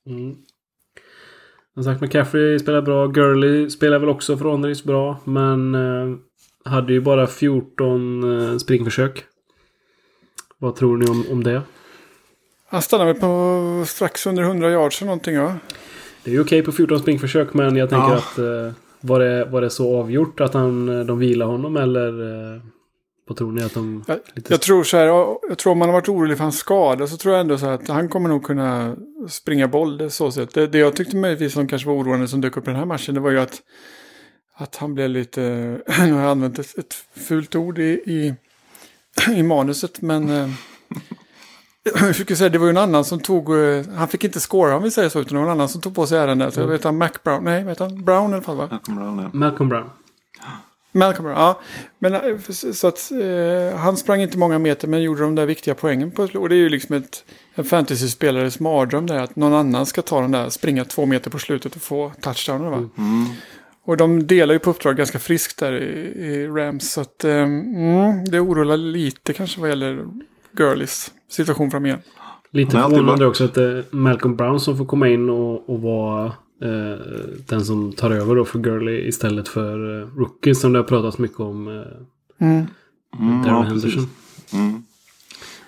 [0.10, 0.36] Mm.
[1.74, 3.08] Som sagt, McCaffrey spelar bra.
[3.08, 5.20] Gurley spelar väl också förhållandevis bra.
[5.24, 5.76] Men
[6.66, 9.26] hade ju bara 14 eh, springförsök.
[10.60, 11.62] Vad tror ni om, om det?
[12.70, 15.56] Han stannar väl på strax under 100 yards eller någonting ja.
[16.24, 18.16] Det är ju okej på 14 springförsök men jag tänker Ja.
[18.18, 22.08] att eh, var, det, var det så avgjort att han, eh, de vilar honom eller
[22.56, 22.62] eh,
[23.28, 24.04] vad tror ni att de...
[24.08, 26.44] Jag, lite- jag tror så här, ja, jag tror om man har varit orolig för
[26.44, 28.96] hans skada så tror jag ändå så här att han kommer nog kunna
[29.30, 29.98] springa boll.
[29.98, 30.54] Det, så sett.
[30.54, 32.86] Det, det jag tyckte möjligtvis som kanske var oroande som dök upp i den här
[32.86, 33.62] matchen det var ju att,
[34.56, 35.42] att han blev lite,
[36.00, 36.94] nu har jag använt ett, ett
[37.28, 38.36] fult ord i, i,
[39.36, 40.50] i manuset men eh,
[41.84, 44.76] jag försöker säga, det var ju en annan som tog, eh, han fick inte scora
[44.76, 46.50] om vi säger så, utan det var en annan som tog på sig äran där.
[46.50, 48.68] Så jag vet han Mac Brown, nej vet han Brown i alla fall va?
[48.72, 49.30] Malcolm Brown, ja.
[49.34, 49.90] Malcolm Brown.
[50.92, 51.60] Malcolm Brown, ja.
[52.00, 52.40] Men eh,
[52.74, 56.28] så att eh, han sprang inte många meter men gjorde de där viktiga poängen på
[56.34, 60.22] Och det är ju liksom ett, en fantasy-spelares mardröm där att någon annan ska ta
[60.22, 62.78] den där, springa två meter på slutet och få touchdownen va.
[62.78, 63.26] Mm.
[63.90, 66.92] Och de delar ju på uppdrag ganska friskt där i, i Rams.
[66.92, 70.08] Så att eh, mm, det oroar lite kanske vad gäller
[70.52, 72.00] Gurleys situation framöver.
[72.52, 76.26] Lite förvånande också att det är Malcolm Brown som får komma in och, och vara
[76.62, 77.00] eh,
[77.48, 81.18] den som tar över då för Gurley istället för eh, Rookie som det har pratats
[81.18, 81.68] mycket om.
[81.68, 81.84] Eh,
[82.42, 82.66] Mm.
[83.20, 84.10] Mm, Darrell ja, Henderson.
[84.54, 84.84] Mm.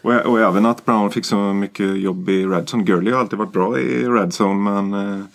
[0.02, 2.84] Och, och även att Brown fick så mycket jobb i Redzone.
[2.84, 5.26] Gurley har alltid varit bra i Redzone men eh,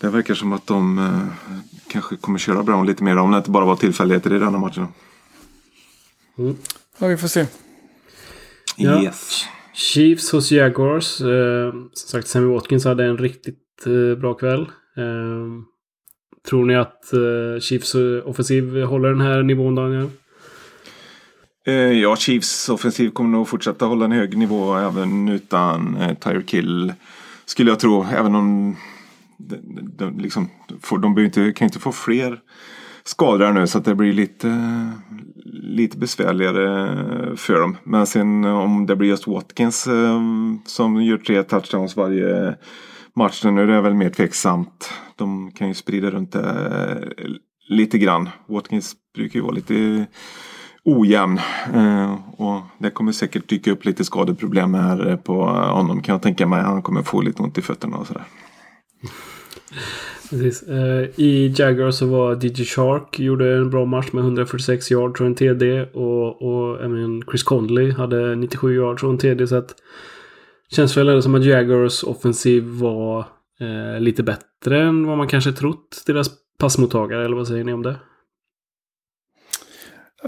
[0.00, 1.56] det verkar som att de eh,
[1.96, 4.86] kanske kommer köra Brown lite mer om det inte bara var tillfälligheter i denna matchen.
[6.98, 7.46] Ja, vi får se.
[8.76, 9.02] Ja.
[9.02, 9.44] Yes.
[9.74, 11.20] Chiefs hos Jaguars.
[11.20, 14.60] Eh, som sagt, Sammy Watkins hade en riktigt eh, bra kväll.
[14.96, 15.46] Eh,
[16.48, 20.10] tror ni att eh, Chiefs offensiv håller den här nivån Daniel?
[21.66, 26.54] Eh, ja, Chiefs offensiv kommer nog fortsätta hålla en hög nivå även utan eh, Tyreek
[26.54, 26.92] Hill.
[27.44, 28.76] Skulle jag tro, även om
[29.38, 29.56] de,
[29.96, 32.40] de, liksom, får, de inte, kan inte få fler
[33.04, 34.90] skador här nu så att det blir lite,
[35.44, 37.76] lite besvärligare för dem.
[37.84, 40.20] Men sen om det blir just Watkins eh,
[40.66, 42.56] som gör tre touchdowns varje
[43.14, 44.90] match nu är det väl mer tveksamt.
[45.16, 46.50] De kan ju sprida runt det
[47.18, 47.26] eh,
[47.68, 48.28] lite grann.
[48.48, 50.06] Watkins brukar ju vara lite
[50.84, 51.40] ojämn.
[51.74, 56.46] Eh, och det kommer säkert dyka upp lite skadeproblem här på honom kan jag tänka
[56.46, 56.62] mig.
[56.62, 58.24] Han kommer få lite ont i fötterna och sådär.
[60.30, 60.62] Precis.
[60.62, 65.26] Eh, I Jagger så var DJ Shark gjorde en bra match med 146 yards och
[65.26, 65.82] en TD.
[65.82, 69.46] Och, och även Chris Conley hade 97 yards och en TD.
[69.46, 69.74] Så att
[70.68, 73.18] känns väl som att Jaguars offensiv var
[73.60, 76.02] eh, lite bättre än vad man kanske trott.
[76.06, 77.96] Deras passmottagare, eller vad säger ni om det?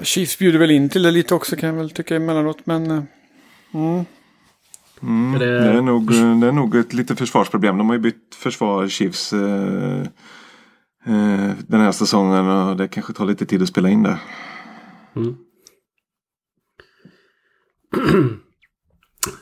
[0.03, 2.67] Chiefs bjuder väl in till det lite också kan jag väl tycka emellanåt.
[2.67, 3.03] Men eh,
[3.75, 4.05] mm.
[5.03, 5.47] Mm, det...
[5.59, 6.07] det- är nog,
[6.41, 7.79] det är nog ett litet försvarsproblem.
[7.79, 10.01] De har ju bytt försvar Chiefs eh,
[11.07, 14.19] eh, den här säsongen och det kanske tar lite tid att spela in det.
[15.17, 15.37] Mm.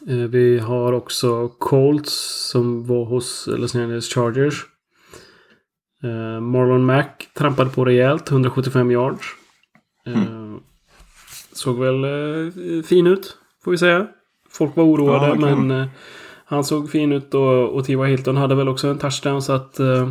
[0.09, 2.12] Eh, Vi har också Colts
[2.51, 4.64] som var hos Los Angeles Chargers.
[6.05, 9.27] Eh, Marlon Mack trampade på rejält, 175 yards.
[10.07, 10.57] Eh,
[11.53, 12.05] Såg väl
[12.83, 14.09] fin ut, får vi säga.
[14.59, 15.87] Folk var oroade, Ja, men eh,
[16.45, 18.07] han såg fin ut och, och T.Y.
[18.07, 20.11] Hilton hade väl också en touchdown så att eh,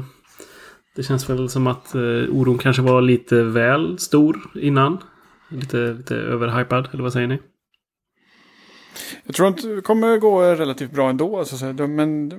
[0.96, 4.98] det känns väl som att eh, oron kanske var lite väl stor innan.
[5.50, 7.40] Lite, lite överhypad, eller vad säger ni?
[9.24, 11.38] Jag tror att det kommer gå relativt bra ändå.
[11.40, 12.30] Alltså, men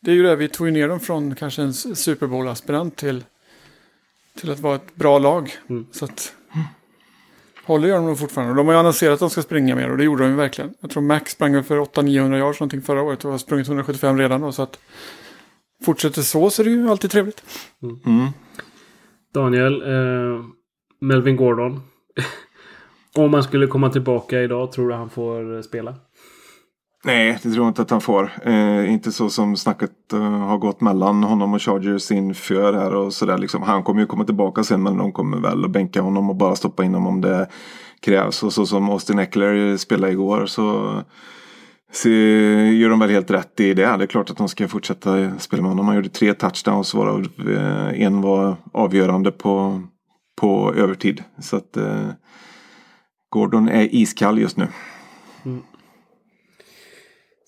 [0.00, 3.24] det är ju det, vi tog ju ner dem från kanske en Super Bowl-aspirant till,
[4.40, 5.50] till att vara ett bra lag.
[5.68, 5.86] Mm.
[5.90, 6.34] Så att
[7.70, 8.54] håller gör de nog fortfarande.
[8.54, 10.74] De har ju annonserat att de ska springa mer och det gjorde de ju verkligen.
[10.80, 14.40] Jag tror Max sprang för 800-900 yards någonting förra året och har sprungit 175 redan.
[14.40, 14.78] Då, så att
[15.84, 17.42] fortsätter så så är det ju alltid trevligt.
[17.82, 17.98] Mm.
[18.06, 18.28] mm.
[19.34, 20.44] Daniel, eh,
[21.00, 21.80] Melvin Gordon.
[23.16, 25.94] Om han skulle komma tillbaka idag, tror du han får eh, spela?
[27.04, 28.30] Nej, det tror jag inte att han får.
[28.44, 33.12] Eh, inte så som snacket eh, har gått mellan honom och Chargers inför här och
[33.12, 33.38] sådär.
[33.38, 33.62] Liksom.
[33.62, 36.56] Han kommer ju komma tillbaka sen men de kommer väl att bänka honom och bara
[36.56, 37.48] stoppa in honom om det
[38.00, 38.42] krävs.
[38.42, 40.94] Och så som Austin Eckler spelade igår så,
[41.92, 43.96] så gör de väl helt rätt i det.
[43.96, 45.86] Det är klart att de ska fortsätta spela med honom.
[45.86, 49.82] Han gjorde tre touchdowns varav eh, en var avgörande på,
[50.40, 51.24] på övertid.
[51.38, 52.08] Så att eh,
[53.30, 54.68] Gordon är iskall just nu.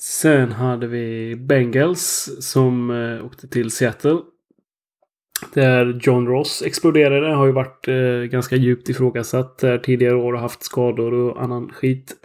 [0.02, 4.18] Sen hade vi Bengals som eh, åkte till Seattle.
[5.54, 7.34] Där John Ross exploderade.
[7.34, 11.68] Har ju varit eh, ganska djupt ifrågasatt där tidigare år och haft skador och annan
[11.68, 12.16] skit.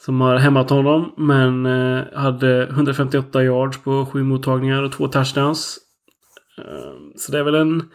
[0.00, 1.14] Som har hämmat honom.
[1.16, 5.78] Men eh, hade 158 yards på sju mottagningar och två touchdowns.
[6.58, 7.90] Eh, så det är väl en,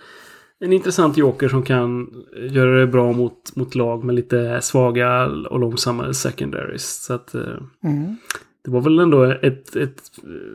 [0.60, 2.08] en intressant joker som kan
[2.50, 7.04] göra det bra mot, mot lag med lite svaga och långsammare secondaries.
[7.04, 8.17] Så att eh, Mm
[8.63, 10.02] det var väl ändå ett, ett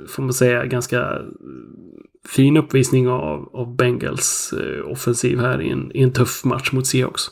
[0.08, 1.18] får man säga, ganska
[2.28, 6.86] fin uppvisning av, av Bengals eh, offensiv här i en, i en tuff match mot
[6.86, 7.22] Seahawks.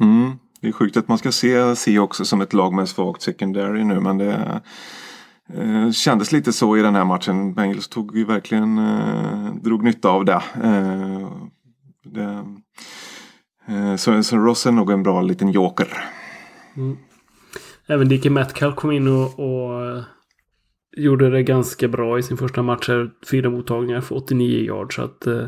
[0.00, 0.32] Mm.
[0.60, 4.00] Det är sjukt att man ska se Seahawks som ett lag med svagt secondary nu
[4.00, 4.62] men det
[5.54, 7.54] eh, kändes lite så i den här matchen.
[7.54, 10.42] Bengals tog ju verkligen eh, drog nytta av det.
[10.62, 11.32] Eh,
[12.04, 12.44] det
[13.66, 15.88] eh, så, så Ross är nog en bra liten joker.
[17.88, 20.02] Även DK Metcalf kom in och, och eh,
[20.96, 22.88] gjorde det ganska bra i sin första match.
[22.88, 23.10] här.
[23.30, 24.96] Fyra mottagningar för 89 yards.
[24.96, 25.46] Så att, eh,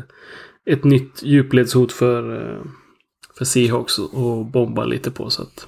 [0.65, 2.63] ett nytt djupledshot för, eh,
[3.37, 5.29] för Seahawks och bomba lite på.
[5.29, 5.67] Så att,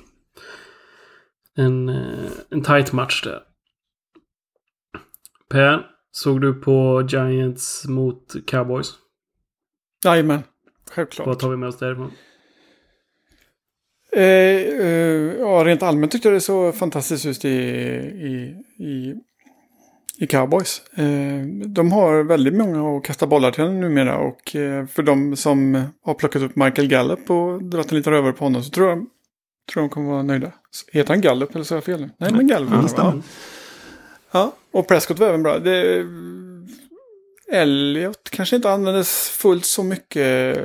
[1.56, 3.42] en, eh, en tight match där.
[5.50, 8.94] Per, såg du på Giants mot Cowboys?
[10.06, 10.44] Jajamän,
[10.92, 11.28] självklart.
[11.28, 12.12] Vad tar vi med oss därifrån?
[14.16, 19.16] Eh, eh, ja, rent allmänt tyckte jag det så fantastiskt just i, i, i,
[20.18, 20.82] i Cowboys.
[20.96, 25.84] Eh, de har väldigt många att kasta bollar till numera och eh, för de som
[26.06, 29.06] har plockat upp Michael Gallup och dragit en liten rövare på honom så tror jag
[29.74, 30.52] tror de kommer vara nöjda.
[30.92, 32.10] Heter han Gallup eller så jag fel nu?
[32.18, 32.70] Nej, men Gallup.
[32.74, 33.22] Ja, stämmer.
[34.32, 35.60] Ja, och Prescott var även bra.
[35.60, 36.06] Det,
[37.54, 40.64] Elliot kanske inte användes fullt så mycket eh,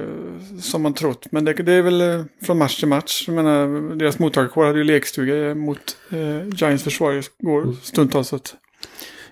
[0.61, 1.27] som man trott.
[1.31, 3.25] Men det, det är väl eh, från match till match.
[3.27, 8.29] Jag menar, deras mottagarkår hade ju lekstuga mot eh, Giants försvar igår stundtals.
[8.29, 8.55] Så att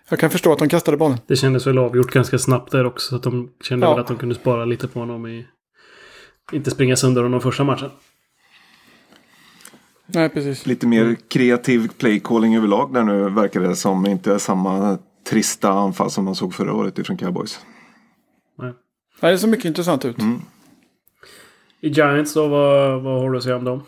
[0.09, 1.19] jag kan förstå att de kastade bollen.
[1.27, 3.09] Det kändes väl avgjort ganska snabbt där också.
[3.09, 3.91] Så att de kände Ja.
[3.91, 5.47] väl att de kunde spara lite på honom i...
[6.53, 7.91] Inte springa sönder honom första matchen.
[10.07, 10.67] Nej, precis.
[10.67, 14.07] Lite mer kreativ playcalling överlag där nu verkar det som.
[14.07, 14.99] Inte samma
[15.31, 17.61] trista anfall som man såg förra året ifrån Cowboys.
[18.59, 18.73] Nej.
[19.21, 20.19] Nej, det ser mycket intressant ut.
[20.19, 20.41] Mm.
[21.81, 23.83] I Giants då, vad, vad har du att säga om dem?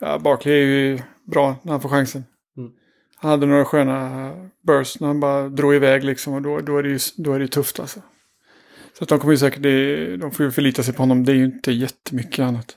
[0.00, 0.98] Ja, Barkley är ju
[1.32, 2.24] bra när han får chansen.
[2.56, 2.70] Mm.
[3.16, 4.30] Han hade några sköna
[4.66, 6.34] bursts när han bara drog iväg liksom.
[6.34, 8.00] Och då, då, är, det ju, då är det ju tufft alltså.
[8.98, 11.24] Så att de kommer ju säkert, det- de får ju förlita sig på honom.
[11.24, 12.76] Det är ju inte jättemycket annat.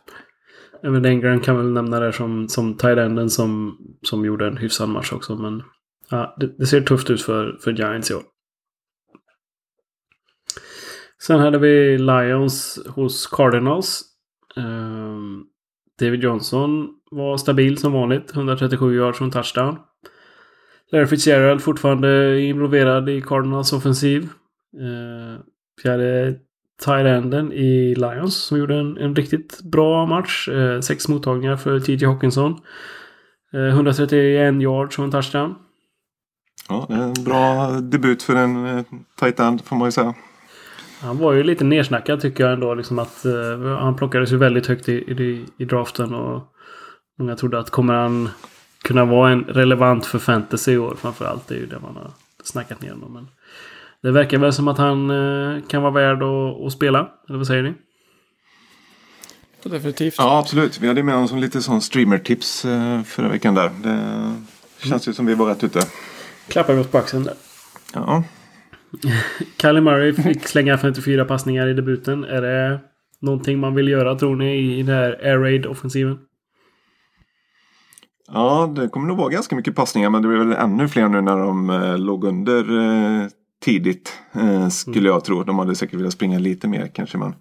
[0.84, 5.14] Även England kan väl nämna där som, som tight som, som gjorde en hyfsad match
[5.14, 5.36] också.
[5.36, 5.64] Men
[6.12, 8.24] ja, det, det ser tufft ut för, för Giants i år.
[11.22, 14.02] Sen hade vi Lions hos Cardinals.
[14.56, 15.46] Um,
[16.00, 18.36] David Johnson var stabil som vanligt.
[18.36, 19.78] 137 yards från touchdown.
[20.92, 24.24] Larry Fitzgerald fortfarande involverad i Cardinals offensiv.
[24.82, 25.40] Uh,
[25.84, 26.36] fjärde
[26.86, 30.48] tight enden i Lions som gjorde en, en riktigt bra match.
[30.48, 32.56] Uh, sex mottagningar för TJ Hawkinson.
[33.54, 35.56] Uh, 131 yards från touchdown.
[36.68, 38.86] Ja, det är en bra debut för en eh,
[39.20, 40.14] tight end får man ju säga.
[41.02, 42.74] Han var ju lite nersnackad tycker jag ändå.
[42.74, 46.14] Liksom att, eh, han plockades ju väldigt högt i, i, i draften.
[46.14, 46.42] Och
[47.20, 48.30] många trodde att kommer han
[48.84, 51.48] kunna vara en relevant för fantasy i år framförallt.
[51.48, 52.12] Det är ju det man har
[52.44, 53.14] snackat ner honom.
[53.14, 53.28] Men
[54.02, 57.10] det verkar väl som att han eh, kan vara värd att, att spela.
[57.30, 57.74] Eller vad säger ni?
[59.64, 60.16] Definitivt.
[60.18, 60.80] Ja, absolut.
[60.80, 63.72] Vi hade med oss som lite sån streamer-tips eh, förra veckan där.
[64.82, 65.80] Det känns ju som vi var rätt ute.
[66.50, 67.34] Klappar vi oss på axeln där.
[67.94, 68.24] Ja,
[69.62, 72.24] Kylie Murray fick slänga 54 passningar i debuten.
[72.24, 72.80] Är det
[73.22, 76.18] någonting man vill göra tror ni i den här Air Raid-offensiven?
[78.32, 81.22] ja det kommer nog vara ganska mycket passningar men det blir väl ännu fler nu
[81.22, 83.28] när de eh, låg under eh,
[83.62, 84.14] tidigt.
[84.34, 85.44] Eh, skulle jag tro.
[85.44, 87.18] De hade säkert velat springa lite mer kanske.
[87.18, 87.36] Men,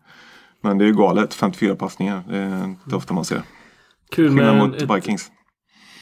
[0.60, 1.34] men det är ju galet.
[1.34, 2.22] 54 passningar.
[2.28, 3.42] Det är inte ofta man ser.
[4.10, 5.30] Kul med, mot ett, Vikings.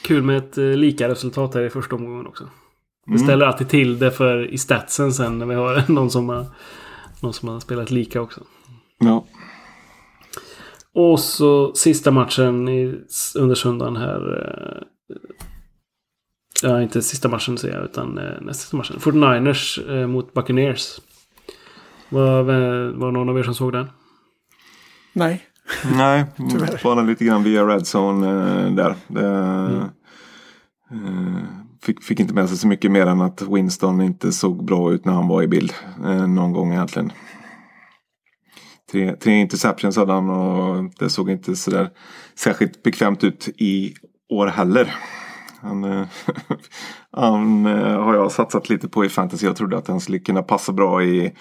[0.02, 2.48] kul med ett eh, lika resultat här i första omgången också.
[3.06, 3.18] Det Mm.
[3.26, 6.46] ställer alltid till det för i statsen sen när vi har någon som har,
[7.22, 8.40] någon som har spelat lika också.
[8.98, 9.26] Ja.
[10.94, 12.94] Och så sista matchen i,
[13.38, 14.38] under söndagen här.
[14.38, 14.82] eh,
[16.62, 18.96] Ja, inte sista matchen säger jag, utan eh, nästa matchen.
[19.00, 21.00] 49ers eh, mot Buccaneers.
[22.08, 22.42] Var,
[22.92, 23.86] var någon av er som såg den?
[25.12, 25.42] Nej.
[25.96, 26.24] Nej,
[26.82, 28.28] bara lite grann via Red Zone
[28.66, 28.94] eh, där.
[29.08, 29.26] Det,
[30.90, 31.42] eh,
[31.86, 35.04] fick, fick inte med sig så mycket mer än att Winston inte såg bra ut
[35.04, 35.72] när han var i bild.
[36.04, 37.12] Eh, någon gång egentligen.
[38.92, 41.90] Tre, tre interceptions hade han och det såg inte sådär
[42.38, 43.94] särskilt bekvämt ut i
[44.28, 44.94] år heller.
[45.60, 46.06] Han, eh,
[47.12, 49.46] han eh, har jag satsat lite på i fantasy.
[49.46, 51.32] Jag trodde att han skulle kunna passa bra i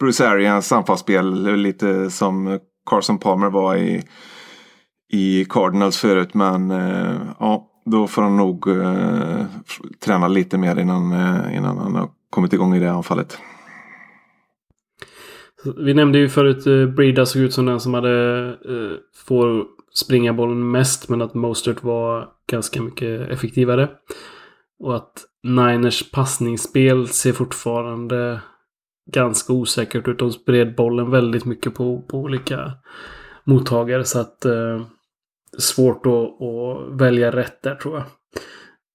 [0.00, 1.56] Bruce Arians anfallsspel.
[1.56, 2.58] Lite som
[2.90, 4.02] Carson Palmer var i,
[5.12, 6.34] i Cardinals förut.
[6.34, 9.44] Men eh, ja, då får han nog eh,
[10.04, 13.38] träna lite mer innan, eh, innan han har kommit igång i det anfallet.
[15.76, 19.64] Vi nämnde ju förut eh, Brida såg ut som den som hade eh, får
[19.94, 23.88] springa bollen mest men att Mostert var ganska mycket effektivare.
[24.78, 28.40] Och att Niners passningsspel ser fortfarande
[29.12, 30.18] ganska osäkert ut.
[30.18, 32.72] De spred bollen väldigt mycket på, på olika
[33.44, 34.82] mottagare så att eh,
[35.58, 38.04] svårt att, att välja rätt där tror jag.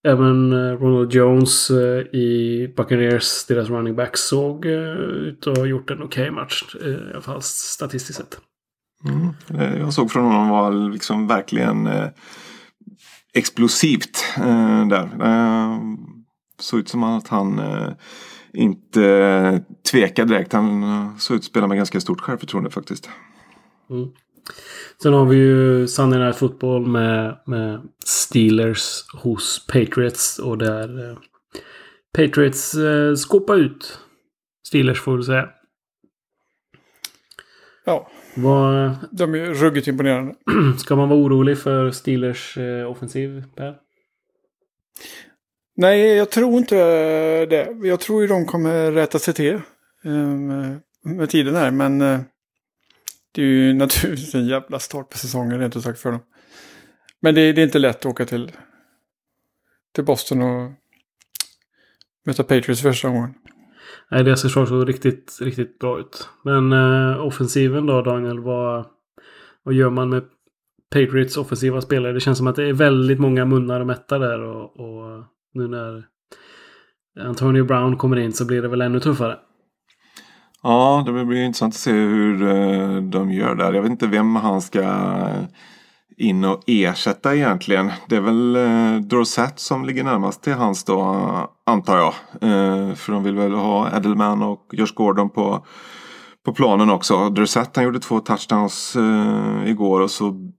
[0.07, 1.72] Även Ronald Jones
[2.14, 6.76] i Buccaneers, deras running back, såg ut att ha gjort en okej okay match.
[6.86, 8.39] I alla fall statistiskt sett.
[9.05, 9.80] Mm.
[9.80, 12.07] Jag såg från honom var liksom verkligen eh,
[13.34, 15.10] explosivt eh, där.
[15.22, 15.80] Eh,
[16.60, 17.89] såg ut som att han eh,
[18.53, 20.53] inte tvekade direkt.
[20.53, 23.10] Han såg ut att spela med ganska stort självförtroende faktiskt.
[23.89, 24.10] Mm.
[25.03, 30.39] Sen har vi ju Sunday Night Football med, med Steelers hos Patriots.
[30.39, 31.17] Och där eh,
[32.13, 33.99] Patriots eh, skåpar ut
[34.67, 35.49] Steelers får vi säga.
[37.85, 38.09] Ja.
[38.35, 40.35] Vad, De är ruggigt imponerande.
[40.77, 43.75] ska man vara orolig för Steelers eh, offensiv, Per?
[45.75, 46.75] Nej, jag tror inte
[47.45, 47.77] det.
[47.83, 49.53] Jag tror ju de kommer rätta sig till
[50.03, 51.71] eh, med tiden här.
[51.71, 52.19] Men eh,
[53.32, 56.21] det är ju naturligtvis en jävla start på säsongen rent ut sagt för dem.
[57.21, 58.51] Men det, det är inte lätt att åka till,
[59.95, 60.71] till Boston och
[62.25, 63.34] möta Patriots första gången.
[64.11, 66.30] Nej, deras försvar såg riktigt, riktigt bra ut.
[66.43, 68.86] Men eh, offensiven då, Daniel, vad,
[69.63, 70.23] vad gör man med
[70.91, 72.13] Patriots offensiva spelare?
[72.13, 75.23] Det känns som att det är väldigt många munnar att mätta där och, och
[75.53, 76.05] nu när
[77.19, 79.39] Antonio Brown kommer in så blir det väl ännu tuffare.
[80.64, 83.74] Ja, det blir intressant att se hur eh, de gör där.
[83.74, 85.43] Jag vet inte vem han ska eh,
[86.18, 87.91] in och ersätta egentligen.
[88.07, 91.01] Det är väl eh, Dorsett som ligger närmast till hans då
[91.66, 92.14] antar jag.
[92.41, 95.66] Eh, för de vill väl ha Edelman och Josh Gordon på,
[96.45, 97.30] på planen också.
[97.30, 100.51] Dorsett han gjorde två touchdowns eh, igår och så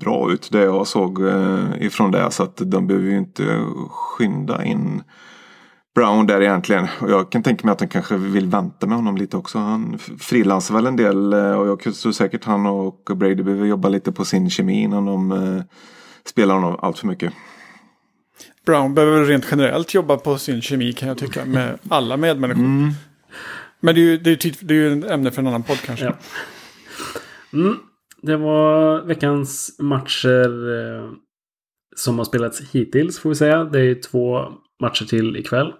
[0.00, 2.30] bra ut det jag såg eh, ifrån det.
[2.30, 5.02] Så att de behöver ju inte skynda in
[5.94, 6.86] Brown där egentligen.
[7.00, 9.58] Och jag kan tänka mig att de kanske vill vänta med honom lite också.
[9.58, 13.88] Han frilansar väl en del eh, och jag tror säkert han och Brady behöver jobba
[13.88, 15.62] lite på sin kemi innan de eh,
[16.24, 17.32] spelar honom allt för mycket.
[18.66, 22.64] Brown behöver rent generellt jobba på sin kemi kan jag tycka med alla medmänniskor.
[22.64, 22.90] Mm.
[23.80, 25.62] Men det är ju, det är ju, det är ju en ämne för en annan
[25.62, 26.04] podd kanske.
[26.04, 26.16] Ja.
[27.52, 27.76] Mm.
[28.22, 31.10] Det var veckans matcher eh,
[31.96, 33.64] som har spelats hittills får vi säga.
[33.64, 34.48] Det är två
[34.80, 35.72] matcher till ikväll.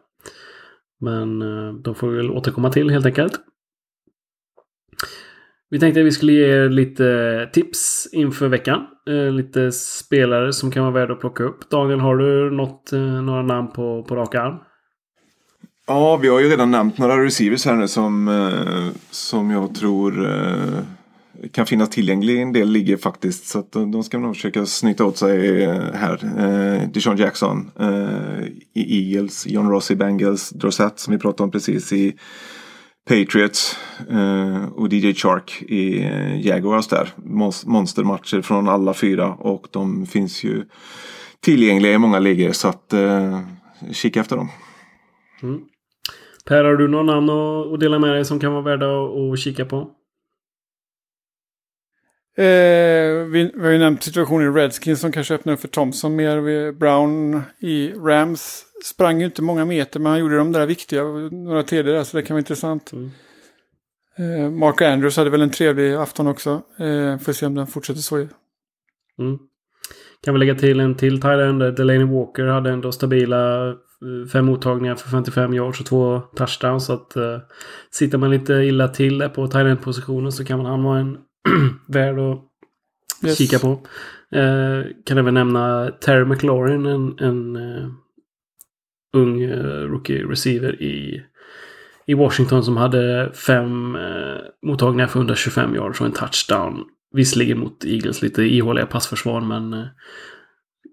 [1.01, 3.32] Men eh, de får vi väl återkomma till helt enkelt.
[5.70, 8.86] Vi tänkte att vi skulle ge er lite tips inför veckan.
[9.09, 11.70] Eh, lite spelare som kan vara värda att plocka upp.
[11.70, 14.55] Daniel, har du något, eh, några namn på, på rak arm?
[15.86, 18.30] Ja, vi har ju redan nämnt några receivers här nu som,
[19.11, 20.26] som jag tror
[21.53, 23.47] kan finnas tillgänglig i en del ligger faktiskt.
[23.47, 26.24] Så att eh, de ska nog försöka snyta åt sig eh, här.
[26.38, 31.93] Eh, Deshaun Jackson eh, i Eagles, John Rossi Bengals, Drosett som vi pratade om precis
[31.93, 32.16] i
[33.09, 33.76] Patriots
[34.11, 37.09] eh, och DJ Chark i eh, Jaguars där.
[37.66, 40.64] Monstermatcher från alla fyra och de finns ju
[41.41, 43.41] tillgängliga i många ligor så att eh,
[43.93, 44.49] kika efter dem.
[45.43, 45.61] Mm.
[46.45, 47.30] Per, har du någon namn
[47.74, 49.91] att dela med dig som kan vara värda att kika på?
[52.37, 56.16] Eh, vi, vi har ju nämnt situationen i Redskins som kanske öppnar upp för Thompson
[56.16, 56.72] mer.
[56.72, 61.62] Brown i Rams sprang ju inte många meter men han gjorde de där viktiga, några
[61.62, 62.93] TD där så det kan vara intressant.
[62.93, 63.11] Mm.
[64.18, 66.62] Eh, Mark Andrews hade väl en trevlig afton också.
[66.78, 68.16] Eh, får se om den fortsätter så.
[68.16, 68.28] Mm.
[70.24, 71.76] Kan vi lägga till en till Thailand.
[71.76, 76.87] Delaney Walker hade ändå stabila eh, fem mottagningar för 55 yards och två touchdowns.
[76.87, 77.39] Så att uh,
[77.91, 81.16] sitter man lite illa till där på Thailand-positionen så kan man han vara en
[81.86, 82.38] värd att
[83.24, 83.38] yes.
[83.38, 83.70] kika på.
[84.36, 87.91] Uh, kan även nämna Terry McLaurin, en, en uh,
[89.12, 89.47] ung
[89.88, 91.22] rookie receiver i,
[92.07, 93.97] i Washington som hade fem
[94.66, 96.84] mottagningar för 125 yards och en touchdown.
[97.12, 99.88] Visserligen mot Eagles lite ihåliga passförsvar men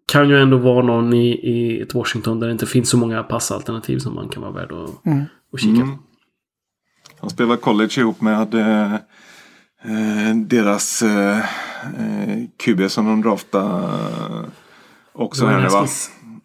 [0.08, 3.24] kan ju ändå vara någon i, i ett Washington där det inte finns så många
[3.24, 5.24] passalternativ som man kan vara värd att, mm.
[5.54, 5.98] att kika mm.
[5.98, 6.04] på.
[7.20, 9.00] Han spelar college ihop med eh, eh
[10.46, 11.40] deras eh,
[12.58, 13.90] QB som de draftade
[15.14, 15.86] också här nu va?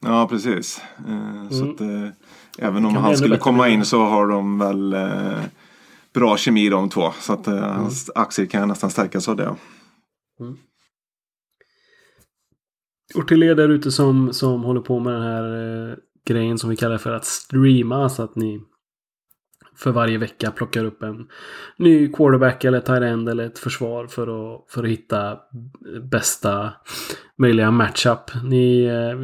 [0.01, 0.80] Ja, precis.
[1.09, 1.74] Eh, Så Mm.
[1.74, 5.41] att, eh, även om han skulle komma in så har de väl eh,
[6.14, 7.12] bra kemi de två.
[7.20, 7.70] Så att eh, Mm.
[7.70, 9.55] hans aktier kan nästan stärkas av det.
[13.14, 15.45] Och till er där ute som, som håller på med den här
[15.91, 18.09] eh, grejen som vi kallar för att streama.
[18.09, 18.61] Så att ni
[19.76, 21.26] för varje vecka plockar upp en
[21.76, 25.38] ny quarterback eller tight end eller ett försvar för att, för att hitta
[26.10, 26.72] bästa
[27.38, 28.18] möjliga matchup.
[28.44, 29.16] Ni, eh,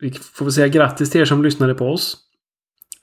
[0.00, 2.16] vi- får väl säga grattis till er som lyssnade på oss.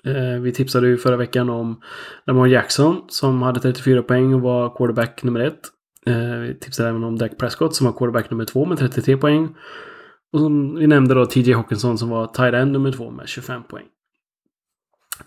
[0.04, 1.82] Eh, vi tipsade ju förra veckan om
[2.28, 5.60] Lamar Jackson som hade 34 poäng och var quarterback nummer ett.
[6.06, 9.56] Eh, vi tipsade även om Dak Prescott som var quarterback nummer två med 33 poäng.
[10.34, 13.64] Och som vi nämnde då TJ Hawkinson som var tight end nummer två med 25
[13.64, 13.86] poäng.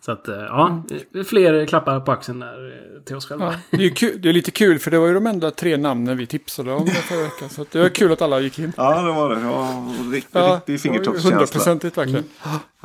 [0.01, 0.83] Så att eh, ja,
[1.27, 2.67] fler klappar på axeln där
[2.97, 3.55] eh, till oss själva.
[3.71, 5.77] Ja, det, är kul, det är lite kul för det var ju de enda tre
[5.77, 7.49] namnen vi tipsade om förra veckan.
[7.49, 8.73] Så att det var kul att alla gick in.
[8.77, 9.41] Ja, det var det.
[9.41, 11.31] Ja, rikt, Ja, riktig fingertoppskänsla.
[11.31, 11.39] Mm.
[11.39, 12.25] Hundraprocentigt verkligen.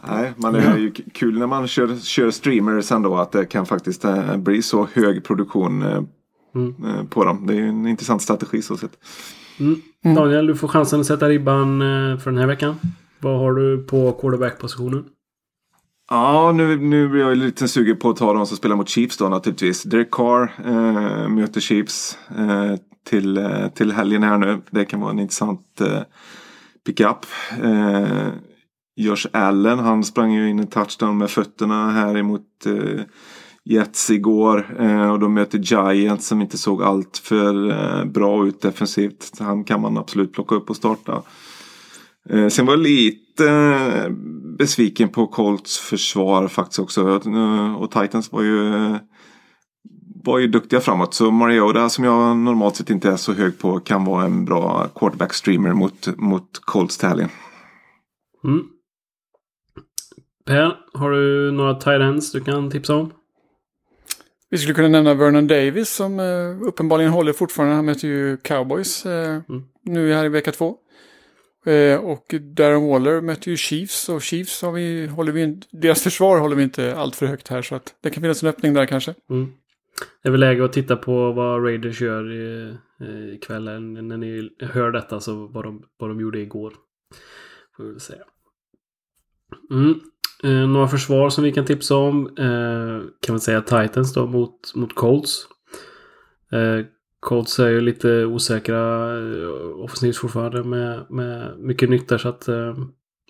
[0.10, 3.66] Nej, men det är ju kul när man kör, kör streamers ändå att det kan
[3.66, 6.08] faktiskt eh, bli så hög produktion
[6.56, 7.08] Mm.
[7.08, 7.48] på dem.
[7.48, 8.92] Det är ju en intressant strategi så sett.
[9.60, 10.16] Mm.
[10.16, 11.80] Daniel, du får chansen att sätta ribban
[12.20, 12.76] för den här veckan.
[13.20, 15.06] Vad har du på quarterback-positionen?
[16.10, 19.18] Ja, nu, nu blir jag lite sugen på att ta de som spelar mot Chiefs
[19.18, 19.84] då naturligtvis.
[19.84, 22.76] Derek Carr eh, möter Chiefs eh,
[23.10, 24.62] till, eh, till helgen här nu.
[24.72, 26.02] Det kan vara en intressant eh,
[26.86, 27.26] pickup.
[27.64, 28.28] Eh,
[28.96, 33.02] Josh Allen, han sprang ju in en touchdown med fötterna här emot eh,
[33.66, 34.76] Jets igår.
[34.80, 39.40] Eh, och de möter Giants som inte såg allt för eh, bra ut defensivt.
[39.40, 41.24] Han kan man absolut plocka upp och starta.
[42.30, 44.10] Eh, sen var jag lite eh,
[44.58, 47.22] besviken på Colts försvar faktiskt också.
[47.78, 48.72] Och Titans var ju,
[50.24, 51.14] var ju duktiga framåt.
[51.14, 54.88] Så Mariota som jag normalt sett inte är så hög på kan vara en bra
[54.96, 57.30] quarterback streamer mot, mot Colts helgen.
[58.44, 58.64] Mm.
[60.46, 63.12] Per, har du några tight ends du kan tipsa om?
[64.50, 67.76] Vi skulle kunna nämna Vernon Davis som eh, uppenbarligen håller fortfarande.
[67.76, 69.42] Han möter ju Cowboys eh,
[69.86, 70.76] nu här i vecka två.
[71.66, 74.10] Eh, och Darren Waller möter ju Chiefs.
[74.10, 77.48] Och Chiefs har vi, håller vi, in- deras försvar håller vi inte allt för högt
[77.48, 77.62] här.
[77.62, 79.16] Så att det kan finnas en öppning där kanske.
[79.30, 79.52] Mm.
[80.22, 82.76] Det är väl läge att titta på vad Raiders gör i,
[83.34, 86.74] i När ni hör detta så vad de, vad de gjorde igår.
[87.78, 88.24] Får vi väl säga.
[89.72, 90.00] Mm.
[90.44, 92.28] Eh, några försvar som vi kan tipsa om.
[92.38, 95.48] Eh, kan man säga Titans då mot, mot Colts.
[96.52, 96.86] Eh,
[97.24, 99.50] Colts är ju lite osäkra eh,
[99.84, 102.78] offensivt fortfarande med, med mycket nytt där så att eh,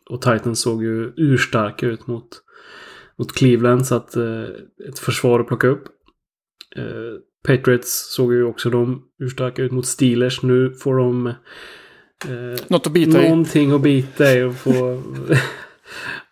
[0.09, 2.29] och Titans såg ju urstarka ut mot,
[3.17, 4.43] mot Cleveland så att eh,
[4.89, 5.83] ett försvar att plocka upp.
[7.47, 10.43] Patriots såg ju också de urstarka ut mot Steelers.
[10.43, 11.35] Nu får de eh,
[12.67, 13.29] Något att bita i.
[13.29, 14.73] någonting att bita i och få...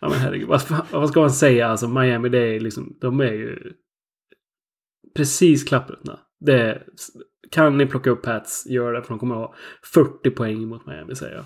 [0.00, 1.68] ja men herregud, vad, vad ska man säga?
[1.68, 3.72] Alltså Miami, det är liksom, de är ju
[5.16, 6.18] precis klappruttna.
[6.40, 6.86] Det är,
[7.52, 9.54] kan ni plocka upp Pats, gör det för de kommer ha
[9.94, 11.44] 40 poäng mot Miami säger jag.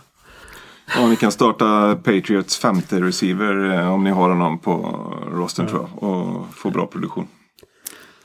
[0.95, 4.73] Ja, ni kan starta Patriots femte receiver eh, om ni har honom på
[5.33, 6.11] rosten tror jag.
[6.11, 7.29] Och få bra produktion.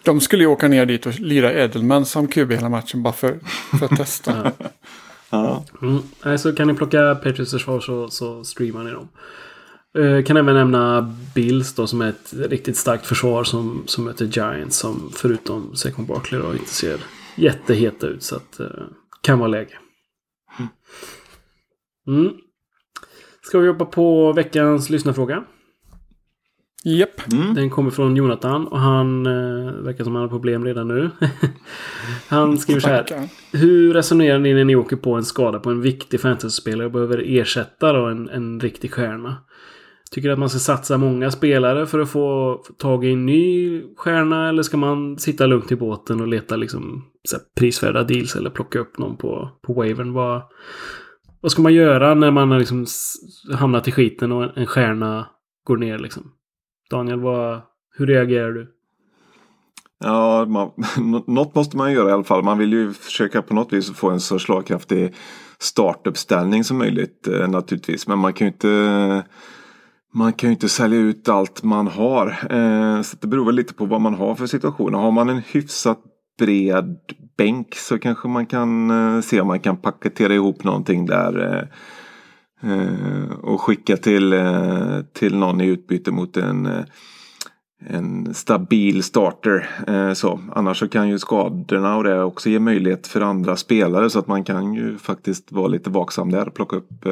[0.03, 3.39] De skulle ju åka ner dit och lira Edelman som QB hela matchen bara för,
[3.79, 4.51] för att testa.
[5.33, 5.65] Ja.
[5.81, 5.99] Mm.
[6.25, 9.07] Nej, så kan ni plocka Patriots försvar så, så streamar ni dem.
[9.97, 14.25] Eh, kan även nämna Bills då som är ett riktigt starkt försvar som, som möter
[14.25, 16.97] Giants som förutom Second Barkley då inte ser
[17.35, 18.67] jätteheta ut så att eh,
[19.21, 19.77] kan vara läge.
[22.07, 22.31] Mm.
[23.41, 25.43] Ska vi hoppa på veckans lyssnarfråga?
[26.83, 27.21] Japp.
[27.55, 31.09] Den kommer från Jonathan och han eh, verkar som han har problem redan nu.
[32.27, 33.29] han skriver så här.
[33.51, 37.23] Hur resonerar ni när ni åker på en skada på en viktig fantasyspelare och behöver
[37.25, 39.37] ersätta då en, en riktig stjärna?
[40.15, 43.81] Tycker du att man ska satsa många spelare för att få tag i en ny
[43.97, 48.35] stjärna eller ska man sitta lugnt i båten och leta liksom så här, prisvärda deals
[48.35, 50.13] eller plocka upp någon på, på wavern?
[50.13, 50.41] Vad,
[51.41, 52.85] vad ska man göra när man har liksom
[53.53, 55.27] hamnat i skiten och en, stjärna
[55.67, 56.31] går ner liksom?
[56.89, 57.61] Daniel, vad,
[57.97, 58.67] hur reagerar du?
[60.03, 60.71] Ja, man,
[61.27, 62.43] något måste man göra i alla fall.
[62.43, 65.13] Man vill ju försöka på något vis få en så slagkraftig
[65.59, 68.07] startuppställning som möjligt eh, naturligtvis.
[68.07, 69.23] Men man kan ju inte
[70.13, 72.27] man kan ju inte sälja ut allt man har.
[72.27, 74.97] Eh, så det beror väl lite på vad man har för situationer.
[74.97, 75.99] Har man en hyfsat
[76.39, 76.97] bred
[77.37, 81.67] bänk så kanske man kan eh, se om man kan paketera ihop någonting där.
[82.63, 86.83] Eh, eh och skicka till, eh, till någon i utbyte mot en eh,
[87.87, 89.69] en stabil starter.
[90.13, 90.39] Så.
[90.55, 94.27] Annars så kan ju skadorna och det också ge möjlighet för andra spelare så att
[94.27, 97.05] man kan ju faktiskt vara lite vaksam där och plocka upp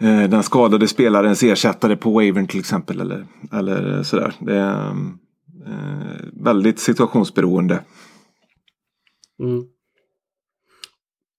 [0.00, 3.00] den skadade spelarens ersättare på wavern till exempel.
[3.00, 4.32] Eller, eller sådär.
[4.38, 4.90] Det är
[5.66, 7.80] eh, väldigt situationsberoende.
[9.40, 9.64] Mm.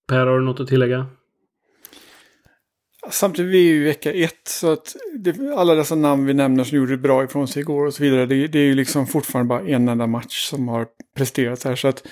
[0.07, 1.05] Per, har du något att tillägga?
[3.09, 6.64] Samtidigt, vi är ju i vecka ett, så att det, alla dessa namn vi nämner
[6.64, 9.07] som gjorde det bra ifrån sig igår och så vidare, det, det är ju liksom
[9.07, 11.76] fortfarande bara en enda match som har presterats här.
[11.76, 12.07] Så att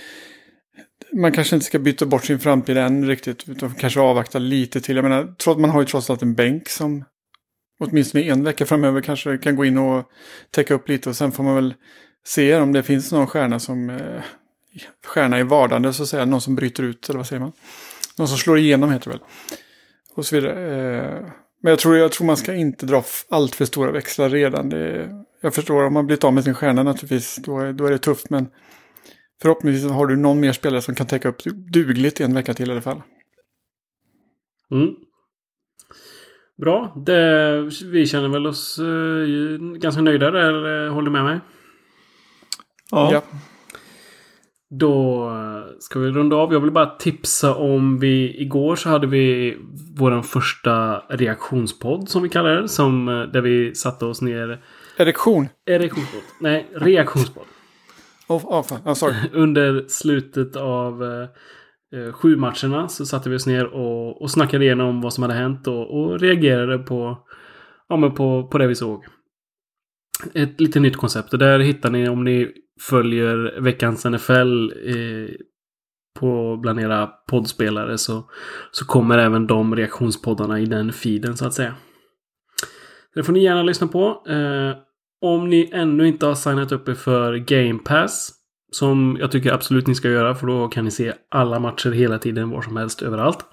[1.13, 4.95] man kanske inte ska byta bort sin framtid än riktigt, utan kanske avvakta lite till.
[4.95, 7.03] Jag menar, trots, man har ju trots allt en bänk som
[7.80, 10.05] åtminstone en vecka framöver kanske kan gå in och
[10.51, 11.73] täcka upp lite och sen får man väl
[12.25, 14.21] se om det finns någon stjärna som eh,
[15.05, 17.51] stjärna i vardande så att säga, någon som bryter ut eller vad säger man?
[18.17, 19.25] Någon som slår igenom heter det väl.
[20.15, 20.53] Och så vidare.
[20.97, 21.25] Eh,
[21.61, 24.69] men jag tror, jag tror man ska inte dra allt för stora växlar redan.
[24.69, 25.09] Det,
[25.41, 27.97] jag förstår om man blivit av med sin stjärna naturligtvis, då är, då är det
[27.97, 28.30] tufft.
[28.30, 28.47] Men
[29.41, 32.69] förhoppningsvis har du någon mer spelare som kan täcka upp dugligt i en vecka till
[32.69, 33.01] i alla fall.
[34.71, 34.95] Mm.
[36.57, 36.93] Bra.
[37.05, 40.49] Det, vi känner väl oss uh, ganska nöjda där.
[40.49, 41.39] Eller håller du med mig?
[42.91, 43.09] Ja.
[43.13, 43.21] Ja.
[44.71, 46.53] Då eh, ska vi runda av.
[46.53, 49.57] Jag vill bara tipsa om vi igår så hade vi
[49.97, 52.69] vår första reaktionspodd som vi kallar det.
[52.69, 54.63] Som, eh, där vi satte oss ner.
[54.97, 55.47] Erektion.
[55.65, 56.21] Erektionspodd.
[56.39, 57.45] Nej, reaktionspodd.
[58.30, 58.63] Oh, oh.
[58.86, 59.13] Oh.
[59.34, 61.30] Under slutet av eh,
[61.99, 65.34] eh, sju matcherna så satte vi oss ner och, och snackade igenom vad som hade
[65.34, 67.27] hänt och, och reagerade på,
[67.89, 69.05] ja, men på, på det vi såg.
[70.34, 71.34] Ett lite nytt koncept.
[71.34, 72.51] Och där hittar ni om ni
[72.82, 75.30] följer veckans NFL eh,
[76.19, 78.30] på bland era poddspelare så,
[78.71, 81.75] så kommer även de reaktionspoddarna i den feeden så att säga.
[83.15, 84.23] Det får ni gärna lyssna på.
[84.27, 84.88] Eh,
[85.22, 88.39] om ni ännu inte har signat upp er för Game Pass
[88.72, 92.20] som jag tycker absolut ni ska göra för då kan ni se alla matcher hela
[92.20, 93.45] tiden var som helst överallt.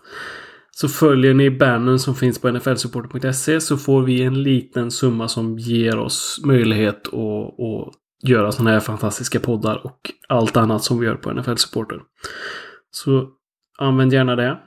[0.70, 5.58] Så följer ni bannern som finns på nflsupporter.se så får vi en liten summa som
[5.58, 11.06] ger oss möjlighet att, att göra sådana här fantastiska poddar och allt annat som vi
[11.06, 12.00] gör på NFL Supporter.
[12.90, 13.28] Så
[13.78, 14.58] använd gärna det.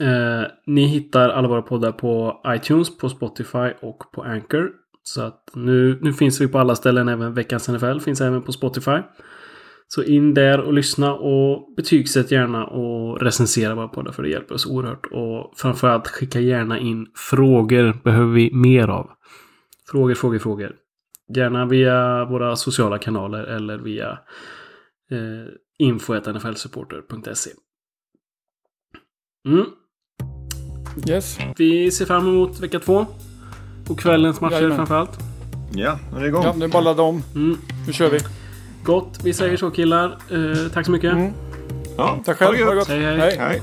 [0.00, 4.70] Eh, ni hittar alla våra poddar på iTunes, på Spotify och på Anchor.
[5.08, 8.52] Så att nu, nu finns vi på alla ställen, även veckans NFL finns även på
[8.52, 8.98] Spotify.
[9.86, 14.54] Så in där och lyssna och betygsätt gärna och recensera våra poddar för det hjälper
[14.54, 15.06] oss oerhört.
[15.06, 19.10] Och framförallt skicka gärna in frågor behöver vi mer av.
[19.90, 20.76] Frågor, frågor, frågor.
[21.36, 24.10] Gärna via våra sociala kanaler eller via
[25.10, 27.50] eh, info.nflsupporter.se.
[29.46, 29.66] Mm.
[31.08, 31.38] Yes.
[31.56, 33.06] Vi ser fram emot vecka två.
[33.88, 34.76] Och kvällens matcher Jajamän.
[34.76, 35.18] framförallt.
[35.72, 36.44] Ja, nu är det igång.
[36.44, 37.22] Ja, nu ballar de.
[37.34, 37.58] Mm.
[37.86, 38.18] Nu kör vi.
[38.82, 39.18] Gott.
[39.24, 40.06] Vi säger så killar.
[40.06, 41.12] Eh, tack så mycket.
[41.12, 41.32] Mm.
[41.96, 42.50] Ja, Tack själv.
[42.50, 42.86] Ha det Ha det gött.
[42.88, 42.96] gott.
[42.96, 43.18] Hej, hej.
[43.18, 43.36] hej.
[43.38, 43.62] Hej.